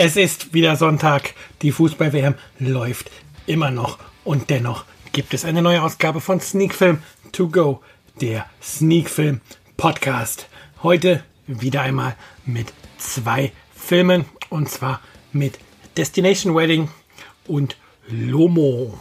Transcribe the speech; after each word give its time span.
Es 0.00 0.14
ist 0.14 0.54
wieder 0.54 0.76
Sonntag. 0.76 1.34
Die 1.60 1.72
Fußball-WM 1.72 2.36
läuft 2.60 3.10
immer 3.46 3.72
noch. 3.72 3.98
Und 4.22 4.48
dennoch 4.48 4.84
gibt 5.10 5.34
es 5.34 5.44
eine 5.44 5.60
neue 5.60 5.82
Ausgabe 5.82 6.20
von 6.20 6.40
Sneak 6.40 6.72
Film 6.72 7.02
To 7.32 7.48
Go, 7.48 7.82
der 8.20 8.46
Sneak 8.62 9.10
Film 9.10 9.40
Podcast. 9.76 10.46
Heute 10.84 11.24
wieder 11.48 11.82
einmal 11.82 12.14
mit 12.46 12.72
zwei 12.96 13.50
Filmen. 13.74 14.26
Und 14.50 14.70
zwar 14.70 15.00
mit 15.32 15.58
Destination 15.96 16.54
Wedding 16.54 16.90
und 17.48 17.76
Lomo. 18.06 19.00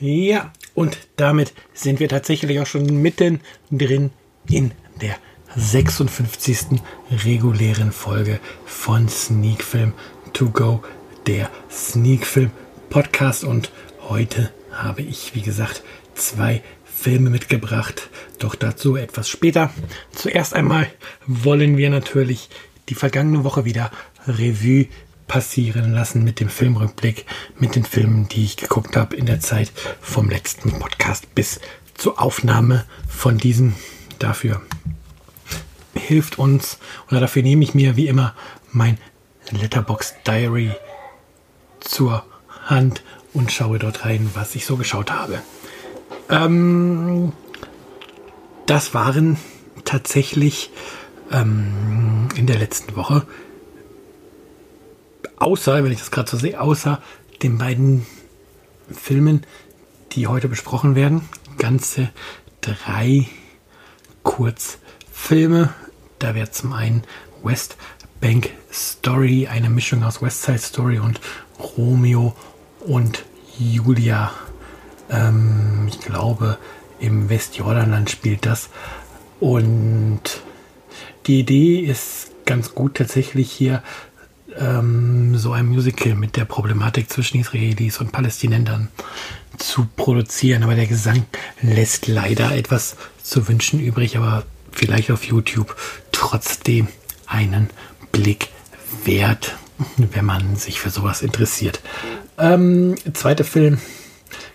Ja, 0.00 0.50
und 0.76 0.98
damit 1.16 1.54
sind 1.74 1.98
wir 1.98 2.08
tatsächlich 2.08 2.60
auch 2.60 2.66
schon 2.66 2.86
mitten 3.02 3.40
drin 3.72 4.10
in 4.48 4.70
der 5.00 5.16
56. 5.56 6.80
regulären 7.24 7.90
Folge 7.90 8.38
von 8.66 9.08
Sneak 9.08 9.64
Film 9.64 9.94
To 10.34 10.50
Go, 10.50 10.82
der 11.26 11.50
Sneak 11.70 12.26
Film 12.26 12.50
Podcast. 12.90 13.42
Und 13.42 13.72
heute 14.02 14.52
habe 14.70 15.00
ich, 15.00 15.34
wie 15.34 15.40
gesagt, 15.40 15.82
zwei 16.14 16.62
Filme 16.84 17.30
mitgebracht, 17.30 18.10
doch 18.38 18.54
dazu 18.54 18.96
etwas 18.96 19.30
später. 19.30 19.72
Zuerst 20.12 20.52
einmal 20.52 20.88
wollen 21.26 21.78
wir 21.78 21.88
natürlich 21.88 22.50
die 22.90 22.94
vergangene 22.94 23.44
Woche 23.44 23.64
wieder 23.64 23.90
Revue 24.26 24.88
passieren 25.26 25.92
lassen 25.92 26.24
mit 26.24 26.40
dem 26.40 26.48
Filmrückblick, 26.48 27.26
mit 27.58 27.74
den 27.74 27.84
Filmen, 27.84 28.28
die 28.28 28.44
ich 28.44 28.56
geguckt 28.56 28.96
habe 28.96 29.16
in 29.16 29.26
der 29.26 29.40
Zeit 29.40 29.72
vom 30.00 30.28
letzten 30.28 30.78
Podcast 30.78 31.34
bis 31.34 31.60
zur 31.94 32.20
Aufnahme 32.20 32.84
von 33.08 33.38
diesem. 33.38 33.74
Dafür 34.18 34.62
hilft 35.94 36.38
uns 36.38 36.78
oder 37.10 37.20
dafür 37.20 37.42
nehme 37.42 37.64
ich 37.64 37.74
mir 37.74 37.96
wie 37.96 38.08
immer 38.08 38.34
mein 38.70 38.98
Letterbox 39.50 40.14
Diary 40.26 40.72
zur 41.80 42.24
Hand 42.66 43.02
und 43.32 43.52
schaue 43.52 43.78
dort 43.78 44.04
rein, 44.04 44.30
was 44.34 44.54
ich 44.54 44.66
so 44.66 44.76
geschaut 44.76 45.10
habe. 45.10 45.40
Ähm, 46.28 47.32
das 48.66 48.94
waren 48.94 49.36
tatsächlich 49.84 50.70
ähm, 51.30 52.28
in 52.34 52.46
der 52.46 52.58
letzten 52.58 52.96
Woche 52.96 53.26
außer, 55.38 55.82
wenn 55.82 55.92
ich 55.92 55.98
das 55.98 56.10
gerade 56.10 56.30
so 56.30 56.36
sehe, 56.36 56.60
außer 56.60 57.00
den 57.42 57.58
beiden 57.58 58.06
Filmen, 58.90 59.44
die 60.12 60.26
heute 60.26 60.48
besprochen 60.48 60.94
werden, 60.94 61.28
ganze 61.58 62.10
drei 62.60 63.26
Kurzfilme. 64.22 65.72
Da 66.18 66.34
wäre 66.34 66.50
zum 66.50 66.72
einen 66.72 67.02
West 67.42 67.76
Bank 68.20 68.50
Story, 68.72 69.46
eine 69.46 69.68
Mischung 69.68 70.02
aus 70.02 70.22
West 70.22 70.42
Side 70.42 70.58
Story 70.58 70.98
und 70.98 71.20
Romeo 71.58 72.34
und 72.80 73.24
Julia. 73.58 74.32
Ähm, 75.10 75.86
ich 75.88 76.00
glaube, 76.00 76.58
im 76.98 77.28
Westjordanland 77.28 78.10
spielt 78.10 78.46
das. 78.46 78.70
Und 79.38 80.22
die 81.26 81.40
Idee 81.40 81.80
ist 81.80 82.32
ganz 82.46 82.74
gut 82.74 82.94
tatsächlich 82.96 83.52
hier 83.52 83.82
ähm, 84.58 85.36
so 85.36 85.52
ein 85.52 85.66
Musical 85.66 86.14
mit 86.14 86.36
der 86.36 86.44
Problematik 86.44 87.10
zwischen 87.10 87.40
Israelis 87.40 88.00
und 88.00 88.12
Palästinensern 88.12 88.88
zu 89.58 89.86
produzieren. 89.96 90.62
Aber 90.62 90.74
der 90.74 90.86
Gesang 90.86 91.26
lässt 91.60 92.06
leider 92.06 92.54
etwas 92.54 92.96
zu 93.22 93.48
wünschen 93.48 93.80
übrig, 93.80 94.16
aber 94.16 94.44
vielleicht 94.72 95.10
auf 95.10 95.24
YouTube 95.24 95.76
trotzdem 96.12 96.88
einen 97.26 97.70
Blick 98.12 98.48
wert, 99.04 99.56
wenn 99.96 100.24
man 100.24 100.56
sich 100.56 100.80
für 100.80 100.90
sowas 100.90 101.22
interessiert. 101.22 101.80
Ähm, 102.38 102.96
zweiter 103.12 103.44
Film, 103.44 103.78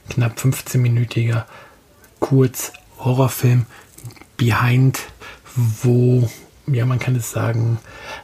knapp 0.10 0.38
15-minütiger 0.38 1.46
Kurz 2.20 2.72
Horrorfilm 3.00 3.66
Behind, 4.38 5.00
wo, 5.56 6.30
ja, 6.68 6.86
man 6.86 7.00
kann 7.00 7.16
es 7.16 7.32
sagen, 7.32 7.80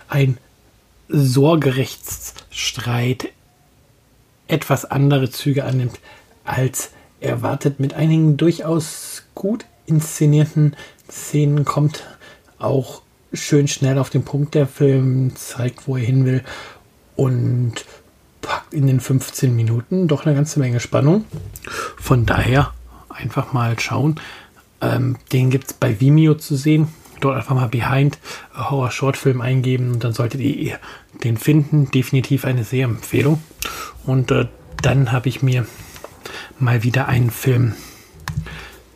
ein 0.07 0.37
Sorgerechtsstreit 1.09 3.29
etwas 4.47 4.85
andere 4.85 5.29
Züge 5.29 5.65
annimmt 5.65 5.99
als 6.43 6.91
erwartet. 7.19 7.79
Mit 7.79 7.93
einigen 7.93 8.37
durchaus 8.37 9.23
gut 9.35 9.65
inszenierten 9.85 10.75
Szenen 11.09 11.65
kommt 11.65 12.03
auch 12.59 13.01
schön 13.33 13.67
schnell 13.67 13.97
auf 13.97 14.09
den 14.09 14.23
Punkt 14.23 14.55
der 14.55 14.67
Film, 14.67 15.35
zeigt, 15.35 15.87
wo 15.87 15.97
er 15.97 16.03
hin 16.03 16.25
will 16.25 16.43
und 17.15 17.85
packt 18.41 18.73
in 18.73 18.87
den 18.87 18.99
15 18.99 19.55
Minuten 19.55 20.07
doch 20.07 20.25
eine 20.25 20.35
ganze 20.35 20.59
Menge 20.59 20.79
Spannung. 20.79 21.25
Von 21.97 22.25
daher 22.25 22.73
einfach 23.09 23.53
mal 23.53 23.79
schauen. 23.79 24.19
Ähm, 24.79 25.17
den 25.33 25.49
gibt 25.49 25.67
es 25.67 25.73
bei 25.73 25.99
Vimeo 25.99 26.35
zu 26.35 26.55
sehen 26.55 26.87
dort 27.19 27.37
einfach 27.37 27.55
mal 27.55 27.67
Behind 27.67 28.17
Horror 28.55 28.91
Shortfilm 28.91 29.41
eingeben 29.41 29.91
und 29.93 30.03
dann 30.03 30.13
solltet 30.13 30.41
ihr 30.41 30.79
den 31.23 31.37
finden. 31.37 31.91
Definitiv 31.91 32.45
eine 32.45 32.63
sehr 32.63 32.85
Empfehlung. 32.85 33.41
Und 34.05 34.31
äh, 34.31 34.47
dann 34.81 35.11
habe 35.11 35.29
ich 35.29 35.41
mir 35.41 35.65
mal 36.59 36.83
wieder 36.83 37.07
einen 37.07 37.31
Film 37.31 37.73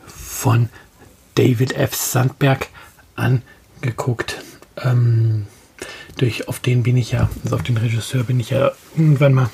von 0.06 0.68
David 1.34 1.74
F. 1.74 1.94
Sandberg 1.94 2.68
angeguckt. 3.16 4.42
Ähm, 4.82 5.46
durch, 6.16 6.48
auf 6.48 6.60
den 6.60 6.82
bin 6.82 6.96
ich 6.96 7.12
ja, 7.12 7.28
also 7.44 7.56
auf 7.56 7.62
den 7.62 7.76
Regisseur 7.76 8.24
bin 8.24 8.40
ich 8.40 8.50
ja 8.50 8.72
irgendwann 8.96 9.34
mal 9.34 9.50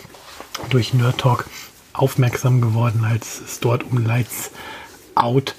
durch 0.71 0.93
Nerd 0.95 1.19
Talk 1.19 1.47
aufmerksam 1.93 2.61
geworden, 2.61 3.05
als 3.05 3.41
es 3.41 3.61
dort 3.61 3.85
um 3.85 4.05
Lights 4.05 4.51
Out 5.15 5.55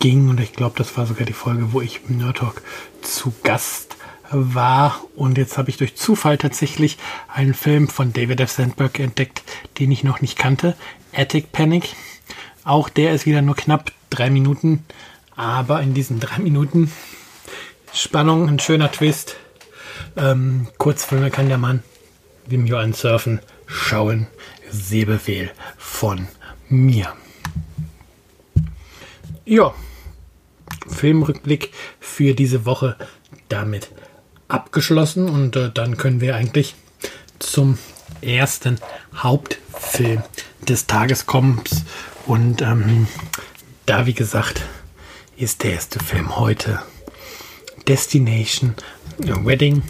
ging. 0.00 0.28
Und 0.28 0.40
ich 0.40 0.52
glaube, 0.52 0.74
das 0.76 0.96
war 0.96 1.06
sogar 1.06 1.24
die 1.24 1.32
Folge, 1.32 1.72
wo 1.72 1.80
ich 1.80 2.00
im 2.08 2.18
Nerd 2.18 2.38
Talk 2.38 2.62
zu 3.02 3.32
Gast 3.44 3.96
war. 4.30 5.00
Und 5.14 5.38
jetzt 5.38 5.56
habe 5.56 5.70
ich 5.70 5.76
durch 5.76 5.94
Zufall 5.94 6.38
tatsächlich 6.38 6.98
einen 7.28 7.54
Film 7.54 7.88
von 7.88 8.12
David 8.12 8.40
F. 8.40 8.50
Sandberg 8.50 8.98
entdeckt, 8.98 9.42
den 9.78 9.92
ich 9.92 10.02
noch 10.02 10.20
nicht 10.20 10.38
kannte. 10.38 10.76
Attic 11.12 11.52
Panic. 11.52 11.94
Auch 12.64 12.88
der 12.88 13.14
ist 13.14 13.26
wieder 13.26 13.42
nur 13.42 13.56
knapp 13.56 13.92
drei 14.10 14.30
Minuten. 14.30 14.84
Aber 15.36 15.80
in 15.80 15.94
diesen 15.94 16.18
drei 16.18 16.38
Minuten 16.38 16.90
Spannung, 17.92 18.48
ein 18.48 18.58
schöner 18.58 18.90
Twist. 18.90 19.36
Ähm, 20.16 20.68
Kurzfilme 20.78 21.30
kann 21.30 21.48
der 21.48 21.58
Mann 21.58 21.82
Vimeo 22.46 22.78
ansurfen, 22.78 23.40
schauen. 23.66 24.26
Sehbefehl 24.70 25.50
von 25.78 26.28
mir. 26.68 27.12
Ja, 29.44 29.74
Filmrückblick 31.00 31.72
für 31.98 32.34
diese 32.34 32.66
Woche 32.66 32.96
damit 33.48 33.90
abgeschlossen 34.48 35.30
und 35.30 35.56
äh, 35.56 35.70
dann 35.72 35.96
können 35.96 36.20
wir 36.20 36.36
eigentlich 36.36 36.74
zum 37.38 37.78
ersten 38.20 38.78
Hauptfilm 39.16 40.22
des 40.68 40.86
Tages 40.86 41.24
kommen. 41.24 41.62
Und 42.26 42.60
ähm, 42.60 43.06
da, 43.86 44.04
wie 44.04 44.12
gesagt, 44.12 44.62
ist 45.38 45.62
der 45.62 45.72
erste 45.72 46.00
Film 46.00 46.36
heute 46.36 46.82
Destination 47.88 48.74
Wedding. 49.18 49.82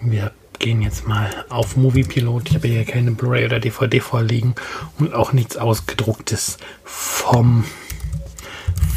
Wir 0.00 0.30
gehen 0.60 0.82
jetzt 0.82 1.08
mal 1.08 1.46
auf 1.48 1.76
Movie 1.76 2.04
Pilot. 2.04 2.50
Ich 2.50 2.54
habe 2.54 2.68
hier 2.68 2.84
keine 2.84 3.10
Blu-ray 3.10 3.44
oder 3.44 3.58
DVD 3.58 3.98
vorliegen 3.98 4.54
und 5.00 5.14
auch 5.14 5.32
nichts 5.32 5.56
ausgedrucktes 5.56 6.58
vom 6.84 7.64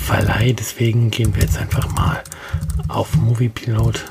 Verleih. 0.01 0.53
Deswegen 0.53 1.12
gehen 1.12 1.33
wir 1.36 1.44
jetzt 1.44 1.57
einfach 1.57 1.89
mal 1.94 2.24
auf 2.88 3.15
Movie 3.15 3.50
Pilot 3.50 4.06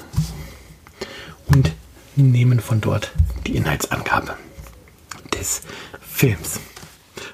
und 1.46 1.72
nehmen 2.16 2.60
von 2.60 2.80
dort 2.80 3.12
die 3.46 3.56
Inhaltsangabe 3.56 4.36
des 5.34 5.62
Films. 6.00 6.60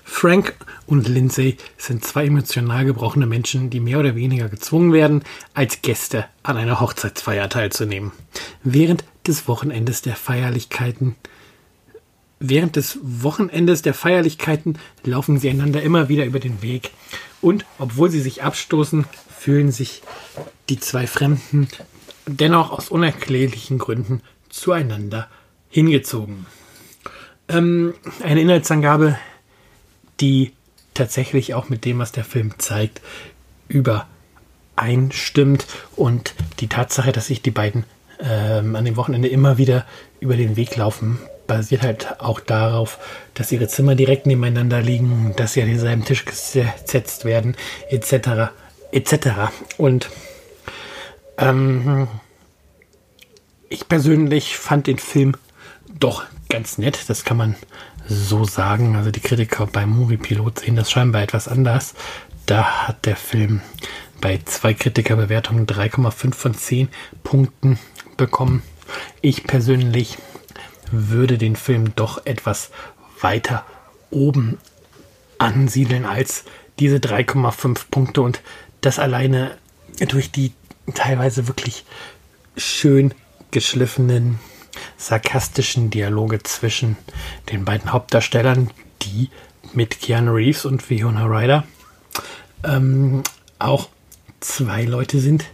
Frank 0.04 0.54
und 0.86 1.08
Lindsay 1.08 1.58
sind 1.76 2.04
zwei 2.04 2.26
emotional 2.26 2.84
gebrochene 2.84 3.26
Menschen, 3.26 3.70
die 3.70 3.80
mehr 3.80 3.98
oder 3.98 4.14
weniger 4.14 4.48
gezwungen 4.48 4.92
werden, 4.92 5.22
als 5.52 5.82
Gäste 5.82 6.24
an 6.42 6.56
einer 6.56 6.80
Hochzeitsfeier 6.80 7.48
teilzunehmen. 7.48 8.12
Während 8.62 9.04
des 9.26 9.48
Wochenendes 9.48 10.02
der 10.02 10.16
Feierlichkeiten 10.16 11.16
Während 12.38 12.76
des 12.76 12.98
Wochenendes 13.02 13.80
der 13.82 13.94
Feierlichkeiten 13.94 14.78
laufen 15.04 15.38
sie 15.38 15.48
einander 15.48 15.82
immer 15.82 16.08
wieder 16.08 16.26
über 16.26 16.38
den 16.38 16.60
Weg 16.60 16.90
und 17.40 17.64
obwohl 17.78 18.10
sie 18.10 18.20
sich 18.20 18.42
abstoßen, 18.42 19.06
fühlen 19.38 19.72
sich 19.72 20.02
die 20.68 20.78
zwei 20.78 21.06
Fremden 21.06 21.68
dennoch 22.26 22.72
aus 22.72 22.90
unerklärlichen 22.90 23.78
Gründen 23.78 24.20
zueinander 24.50 25.28
hingezogen. 25.70 26.46
Ähm, 27.48 27.94
eine 28.22 28.40
Inhaltsangabe, 28.40 29.18
die 30.20 30.52
tatsächlich 30.92 31.54
auch 31.54 31.68
mit 31.68 31.84
dem, 31.84 31.98
was 31.98 32.12
der 32.12 32.24
Film 32.24 32.54
zeigt, 32.58 33.00
übereinstimmt 33.68 35.66
und 35.94 36.34
die 36.60 36.68
Tatsache, 36.68 37.12
dass 37.12 37.28
sich 37.28 37.42
die 37.42 37.50
beiden 37.50 37.84
ähm, 38.20 38.76
an 38.76 38.84
dem 38.84 38.96
Wochenende 38.96 39.28
immer 39.28 39.58
wieder 39.58 39.86
über 40.20 40.36
den 40.36 40.56
Weg 40.56 40.76
laufen, 40.76 41.18
basiert 41.46 41.82
halt 41.82 42.20
auch 42.20 42.40
darauf, 42.40 42.98
dass 43.34 43.52
ihre 43.52 43.68
Zimmer 43.68 43.94
direkt 43.94 44.26
nebeneinander 44.26 44.80
liegen, 44.80 45.34
dass 45.36 45.52
sie 45.52 45.62
an 45.62 45.68
denselben 45.68 46.04
Tisch 46.04 46.24
gesetzt 46.24 47.24
werden, 47.24 47.56
etc. 47.90 48.52
etc. 48.92 49.28
Und 49.76 50.08
ähm, 51.38 52.08
ich 53.68 53.88
persönlich 53.88 54.56
fand 54.56 54.86
den 54.86 54.98
Film 54.98 55.36
doch 55.98 56.24
ganz 56.48 56.78
nett, 56.78 57.08
das 57.08 57.24
kann 57.24 57.36
man 57.36 57.56
so 58.08 58.44
sagen. 58.44 58.96
Also 58.96 59.10
die 59.10 59.20
Kritiker 59.20 59.66
beim 59.66 59.90
Movie 59.90 60.16
Pilot 60.16 60.60
sehen 60.60 60.76
das 60.76 60.90
scheinbar 60.90 61.22
etwas 61.22 61.48
anders. 61.48 61.94
Da 62.46 62.86
hat 62.86 63.06
der 63.06 63.16
Film 63.16 63.60
bei 64.20 64.38
zwei 64.44 64.72
Kritikerbewertungen 64.72 65.66
3,5 65.66 66.34
von 66.34 66.54
10 66.54 66.88
Punkten 67.24 67.78
bekommen. 68.16 68.62
Ich 69.20 69.44
persönlich 69.44 70.16
würde 70.90 71.38
den 71.38 71.56
Film 71.56 71.94
doch 71.96 72.24
etwas 72.26 72.70
weiter 73.20 73.64
oben 74.10 74.58
ansiedeln 75.38 76.04
als 76.04 76.44
diese 76.78 76.96
3,5 76.96 77.86
Punkte 77.90 78.22
und 78.22 78.40
das 78.80 78.98
alleine 78.98 79.56
durch 80.08 80.30
die 80.30 80.52
teilweise 80.94 81.48
wirklich 81.48 81.84
schön 82.56 83.14
geschliffenen, 83.50 84.38
sarkastischen 84.96 85.90
Dialoge 85.90 86.42
zwischen 86.42 86.96
den 87.50 87.64
beiden 87.64 87.92
Hauptdarstellern, 87.92 88.70
die 89.02 89.30
mit 89.72 90.00
Keanu 90.00 90.32
Reeves 90.32 90.64
und 90.64 90.82
Fiona 90.82 91.24
Ryder 91.24 91.64
ähm, 92.64 93.22
auch 93.58 93.88
zwei 94.40 94.84
Leute 94.84 95.18
sind, 95.20 95.44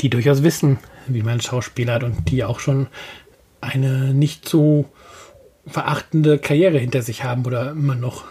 die 0.00 0.10
durchaus 0.10 0.42
wissen, 0.42 0.78
wie 1.06 1.22
man 1.22 1.40
Schauspieler 1.40 1.94
hat 1.94 2.04
und 2.04 2.30
die 2.30 2.44
auch 2.44 2.60
schon 2.60 2.86
eine 3.60 4.14
nicht 4.14 4.48
so 4.48 4.86
verachtende 5.66 6.38
Karriere 6.38 6.78
hinter 6.78 7.02
sich 7.02 7.24
haben 7.24 7.44
oder 7.44 7.70
immer 7.70 7.94
noch 7.94 8.24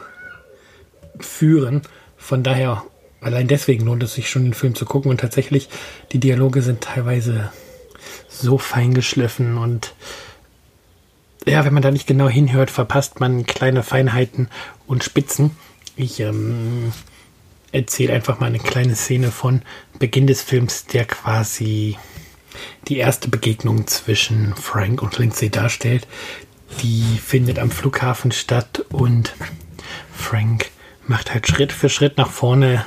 führen. 1.20 1.82
Von 2.18 2.44
daher, 2.44 2.84
allein 3.22 3.48
deswegen 3.48 3.86
lohnt 3.86 4.04
es 4.04 4.14
sich 4.14 4.30
schon, 4.30 4.44
den 4.44 4.54
Film 4.54 4.76
zu 4.76 4.86
gucken. 4.86 5.12
Und 5.12 5.20
tatsächlich, 5.20 5.70
die 6.12 6.20
Dialoge 6.20 6.62
sind 6.62 6.82
teilweise 6.82 7.52
so 8.30 8.58
fein 8.58 8.94
geschliffen 8.94 9.58
und 9.58 9.94
ja, 11.46 11.64
wenn 11.64 11.74
man 11.74 11.84
da 11.84 11.92
nicht 11.92 12.08
genau 12.08 12.28
hinhört, 12.28 12.70
verpasst 12.70 13.22
man 13.22 13.46
kleine 13.46 13.82
Feinheiten 13.82 14.50
und 14.86 15.06
Spitzen. 15.06 15.52
Ich 15.96 16.20
ähm, 16.20 16.92
erzähle 17.72 18.14
einfach 18.14 18.42
mal 18.42 18.48
eine 18.48 18.60
kleine 18.60 18.96
Szene 18.96 19.32
von 19.32 19.62
Beginn 19.98 20.28
des 20.28 20.42
Films, 20.42 20.88
der 20.88 21.06
quasi 21.06 21.98
die 22.88 22.98
erste 22.98 23.30
Begegnung 23.30 23.88
zwischen 23.88 24.56
Frank 24.56 25.02
und 25.02 25.18
Lindsay 25.18 25.50
darstellt. 25.50 26.08
Die 26.82 27.20
findet 27.24 27.60
am 27.60 27.72
Flughafen 27.72 28.32
statt 28.32 28.86
und 28.90 29.34
Frank 30.14 30.72
macht 31.06 31.34
halt 31.34 31.48
Schritt 31.48 31.72
für 31.72 31.90
Schritt 31.90 32.18
nach 32.18 32.30
vorne 32.30 32.86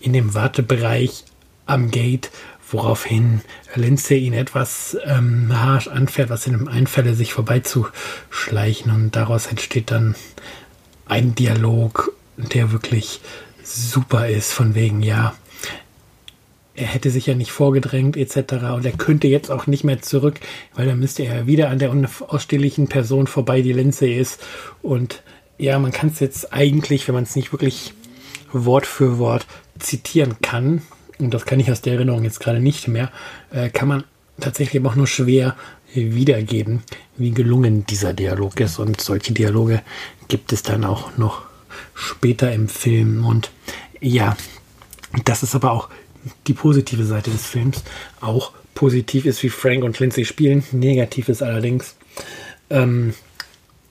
in 0.00 0.12
dem 0.12 0.34
Wartebereich 0.34 1.24
am 1.66 1.90
Gate, 1.90 2.30
woraufhin 2.70 3.42
Lindsay 3.74 4.18
ihn 4.18 4.32
etwas 4.32 4.96
ähm, 5.04 5.50
harsch 5.54 5.88
anfährt, 5.88 6.30
was 6.30 6.46
ihm 6.46 6.68
einfälle, 6.68 7.14
sich 7.14 7.32
vorbeizuschleichen. 7.32 8.90
Und 8.90 9.14
daraus 9.14 9.46
entsteht 9.46 9.90
dann 9.90 10.14
ein 11.06 11.34
Dialog, 11.34 12.12
der 12.36 12.72
wirklich 12.72 13.20
super 13.62 14.28
ist, 14.28 14.52
von 14.52 14.74
wegen, 14.74 15.02
ja, 15.02 15.34
er 16.74 16.86
hätte 16.86 17.10
sich 17.10 17.26
ja 17.26 17.34
nicht 17.34 17.52
vorgedrängt 17.52 18.16
etc. 18.16 18.54
Und 18.74 18.86
er 18.86 18.92
könnte 18.92 19.28
jetzt 19.28 19.50
auch 19.50 19.66
nicht 19.66 19.84
mehr 19.84 20.00
zurück, 20.00 20.40
weil 20.74 20.86
dann 20.86 20.98
müsste 20.98 21.24
er 21.24 21.46
wieder 21.46 21.68
an 21.68 21.78
der 21.78 21.90
unausstehlichen 21.90 22.88
Person 22.88 23.26
vorbei, 23.26 23.62
die 23.62 23.72
Lindsay 23.72 24.18
ist. 24.18 24.40
Und 24.80 25.22
ja, 25.58 25.78
man 25.78 25.92
kann 25.92 26.10
es 26.10 26.20
jetzt 26.20 26.52
eigentlich, 26.52 27.06
wenn 27.08 27.14
man 27.14 27.24
es 27.24 27.36
nicht 27.36 27.52
wirklich 27.52 27.92
Wort 28.52 28.86
für 28.86 29.18
Wort 29.18 29.46
zitieren 29.78 30.36
kann, 30.42 30.82
und 31.18 31.32
das 31.32 31.46
kann 31.46 31.60
ich 31.60 31.70
aus 31.70 31.82
der 31.82 31.94
Erinnerung 31.94 32.24
jetzt 32.24 32.40
gerade 32.40 32.60
nicht 32.60 32.88
mehr, 32.88 33.10
äh, 33.50 33.68
kann 33.68 33.88
man 33.88 34.04
tatsächlich 34.40 34.84
auch 34.84 34.96
nur 34.96 35.06
schwer 35.06 35.56
wiedergeben, 35.94 36.82
wie 37.16 37.32
gelungen 37.32 37.86
dieser 37.86 38.12
Dialog 38.14 38.58
ist. 38.60 38.78
Und 38.78 39.00
solche 39.00 39.32
Dialoge 39.32 39.82
gibt 40.28 40.52
es 40.52 40.62
dann 40.62 40.84
auch 40.84 41.16
noch 41.18 41.42
später 41.94 42.52
im 42.52 42.68
Film. 42.68 43.26
Und 43.26 43.50
ja, 44.00 44.36
das 45.24 45.42
ist 45.42 45.54
aber 45.54 45.70
auch 45.70 45.90
die 46.46 46.54
positive 46.54 47.04
Seite 47.04 47.30
des 47.30 47.46
Films 47.46 47.82
auch 48.20 48.52
positiv 48.74 49.24
ist, 49.24 49.42
wie 49.42 49.50
Frank 49.50 49.84
und 49.84 49.98
Lindsay 49.98 50.24
spielen. 50.24 50.64
Negativ 50.72 51.28
ist 51.28 51.42
allerdings, 51.42 51.96
ähm, 52.70 53.14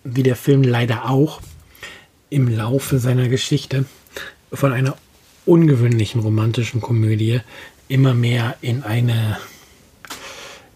wie 0.03 0.23
der 0.23 0.35
Film 0.35 0.63
leider 0.63 1.09
auch 1.09 1.41
im 2.29 2.47
Laufe 2.47 2.99
seiner 2.99 3.27
Geschichte 3.27 3.85
von 4.51 4.73
einer 4.73 4.97
ungewöhnlichen 5.45 6.21
romantischen 6.21 6.81
Komödie 6.81 7.41
immer 7.87 8.13
mehr 8.13 8.57
in 8.61 8.83
eine 8.83 9.37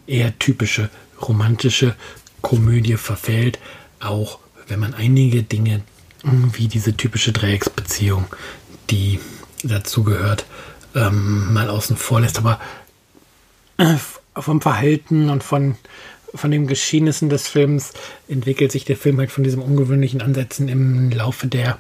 eher 0.08 0.38
typische 0.38 0.90
romantische 1.22 1.96
Komödie 2.42 2.98
verfällt, 2.98 3.58
auch 4.00 4.40
wenn 4.68 4.80
man 4.80 4.94
einige 4.94 5.44
Dinge 5.44 5.82
wie 6.54 6.68
diese 6.68 6.98
typische 6.98 7.32
Dreiecksbeziehung, 7.32 8.26
die 8.90 9.20
dazu 9.64 10.04
gehört, 10.04 10.46
ähm, 10.96 11.54
mal 11.54 11.70
außen 11.70 11.98
vor 11.98 12.22
lässt. 12.22 12.38
Aber 12.38 12.60
äh, 13.78 13.96
vom 14.36 14.62
Verhalten 14.62 15.30
und 15.30 15.44
von, 15.44 15.76
von 16.34 16.52
den 16.52 16.68
Geschehnissen 16.68 17.30
des 17.30 17.48
Films 17.48 17.94
entwickelt 18.28 18.72
sich 18.72 18.86
der 18.86 18.98
Film 18.98 19.20
halt 19.20 19.32
von 19.32 19.44
diesen 19.44 19.62
ungewöhnlichen 19.62 20.22
Ansätzen 20.22 20.68
im 20.68 21.12
Laufe 21.12 21.48
der 21.48 21.78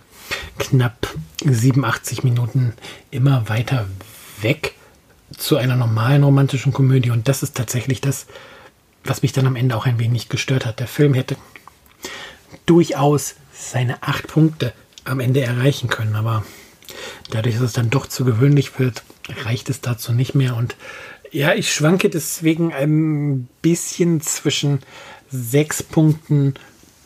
knapp 0.57 1.13
87 1.43 2.23
Minuten 2.23 2.73
immer 3.11 3.47
weiter 3.49 3.87
weg 4.41 4.73
zu 5.37 5.57
einer 5.57 5.75
normalen 5.75 6.23
romantischen 6.23 6.73
Komödie. 6.73 7.11
Und 7.11 7.27
das 7.27 7.43
ist 7.43 7.55
tatsächlich 7.55 8.01
das, 8.01 8.25
was 9.03 9.21
mich 9.21 9.33
dann 9.33 9.47
am 9.47 9.55
Ende 9.55 9.75
auch 9.75 9.85
ein 9.85 9.99
wenig 9.99 10.29
gestört 10.29 10.65
hat. 10.65 10.79
Der 10.79 10.87
Film 10.87 11.13
hätte 11.13 11.35
durchaus 12.65 13.35
seine 13.53 14.01
acht 14.03 14.27
Punkte 14.27 14.73
am 15.03 15.19
Ende 15.19 15.41
erreichen 15.41 15.89
können, 15.89 16.15
aber 16.15 16.43
Dadurch, 17.29 17.55
dass 17.55 17.63
es 17.63 17.73
dann 17.73 17.89
doch 17.89 18.07
zu 18.07 18.25
gewöhnlich 18.25 18.79
wird, 18.79 19.03
reicht 19.43 19.69
es 19.69 19.81
dazu 19.81 20.11
nicht 20.13 20.35
mehr. 20.35 20.55
Und 20.55 20.75
ja, 21.31 21.53
ich 21.53 21.73
schwanke 21.73 22.09
deswegen 22.09 22.73
ein 22.73 23.47
bisschen 23.61 24.21
zwischen 24.21 24.79
sechs 25.29 25.83
Punkten 25.83 26.53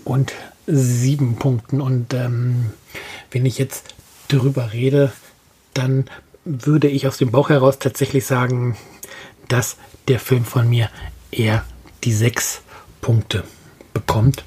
und 0.05 0.33
sieben 0.67 1.35
Punkten. 1.35 1.81
Und 1.81 2.13
ähm, 2.13 2.71
wenn 3.31 3.45
ich 3.45 3.57
jetzt 3.57 3.95
darüber 4.27 4.73
rede, 4.73 5.11
dann 5.73 6.05
würde 6.45 6.87
ich 6.87 7.07
aus 7.07 7.17
dem 7.17 7.31
Bauch 7.31 7.49
heraus 7.49 7.79
tatsächlich 7.79 8.25
sagen, 8.25 8.77
dass 9.47 9.77
der 10.07 10.19
Film 10.19 10.45
von 10.45 10.69
mir 10.69 10.89
eher 11.31 11.65
die 12.03 12.13
sechs 12.13 12.61
Punkte 13.01 13.43
bekommt, 13.93 14.43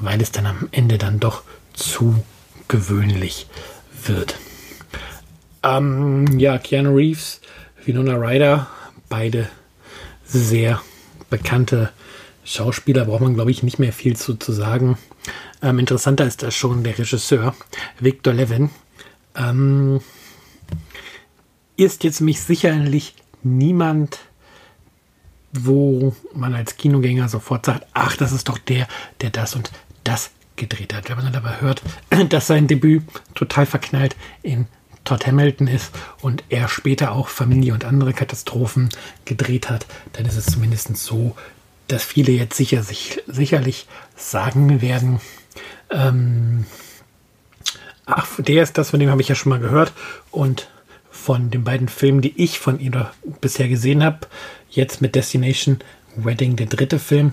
weil 0.00 0.20
es 0.20 0.32
dann 0.32 0.46
am 0.46 0.68
Ende 0.72 0.98
dann 0.98 1.20
doch 1.20 1.42
zu 1.72 2.22
gewöhnlich 2.68 3.46
wird. 4.04 4.36
Ähm, 5.62 6.38
ja, 6.38 6.58
Keanu 6.58 6.94
Reeves, 6.94 7.40
Winona 7.84 8.14
Ryder, 8.14 8.66
beide 9.08 9.48
sehr 10.24 10.80
bekannte 11.30 11.90
Schauspieler, 12.44 13.04
braucht 13.04 13.20
man, 13.20 13.34
glaube 13.34 13.50
ich, 13.50 13.62
nicht 13.62 13.78
mehr 13.78 13.92
viel 13.92 14.16
zu, 14.16 14.34
zu 14.34 14.52
sagen. 14.52 14.98
Ähm, 15.62 15.78
interessanter 15.78 16.26
ist 16.26 16.42
da 16.42 16.50
schon 16.50 16.82
der 16.82 16.98
Regisseur, 16.98 17.54
Victor 18.00 18.34
Levin. 18.34 18.70
Ähm, 19.36 20.00
ist 21.76 22.04
jetzt 22.04 22.20
mich 22.20 22.40
sicherlich 22.40 23.14
niemand, 23.42 24.18
wo 25.52 26.14
man 26.34 26.54
als 26.54 26.76
Kinogänger 26.76 27.28
sofort 27.28 27.66
sagt, 27.66 27.86
ach, 27.94 28.16
das 28.16 28.32
ist 28.32 28.48
doch 28.48 28.58
der, 28.58 28.88
der 29.20 29.30
das 29.30 29.54
und 29.54 29.70
das 30.02 30.30
gedreht 30.56 30.94
hat. 30.94 31.08
Wenn 31.08 31.16
man 31.16 31.32
dann 31.32 31.44
aber 31.44 31.60
hört, 31.60 31.82
dass 32.28 32.46
sein 32.46 32.66
Debüt 32.66 33.04
total 33.34 33.66
verknallt 33.66 34.16
in 34.42 34.66
Todd 35.04 35.26
Hamilton 35.26 35.66
ist 35.66 35.92
und 36.20 36.44
er 36.48 36.68
später 36.68 37.12
auch 37.12 37.28
Familie 37.28 37.74
und 37.74 37.84
andere 37.84 38.12
Katastrophen 38.12 38.88
gedreht 39.24 39.68
hat, 39.68 39.86
dann 40.12 40.26
ist 40.26 40.36
es 40.36 40.46
zumindest 40.46 40.96
so, 40.96 41.36
dass 41.88 42.04
viele 42.04 42.32
jetzt 42.32 42.56
sicher, 42.56 42.82
sich, 42.82 43.22
sicherlich 43.26 43.86
sagen 44.16 44.80
werden, 44.80 45.20
ähm, 45.90 46.64
ach, 48.06 48.28
der 48.38 48.62
ist 48.62 48.78
das, 48.78 48.90
von 48.90 49.00
dem 49.00 49.10
habe 49.10 49.20
ich 49.20 49.28
ja 49.28 49.34
schon 49.34 49.50
mal 49.50 49.60
gehört 49.60 49.92
und 50.30 50.68
von 51.10 51.50
den 51.50 51.64
beiden 51.64 51.88
Filmen, 51.88 52.22
die 52.22 52.40
ich 52.42 52.58
von 52.58 52.80
ihr 52.80 53.10
bisher 53.40 53.68
gesehen 53.68 54.02
habe, 54.02 54.26
jetzt 54.70 55.02
mit 55.02 55.14
Destination 55.14 55.80
Wedding, 56.16 56.56
der 56.56 56.66
dritte 56.66 56.98
Film, 56.98 57.32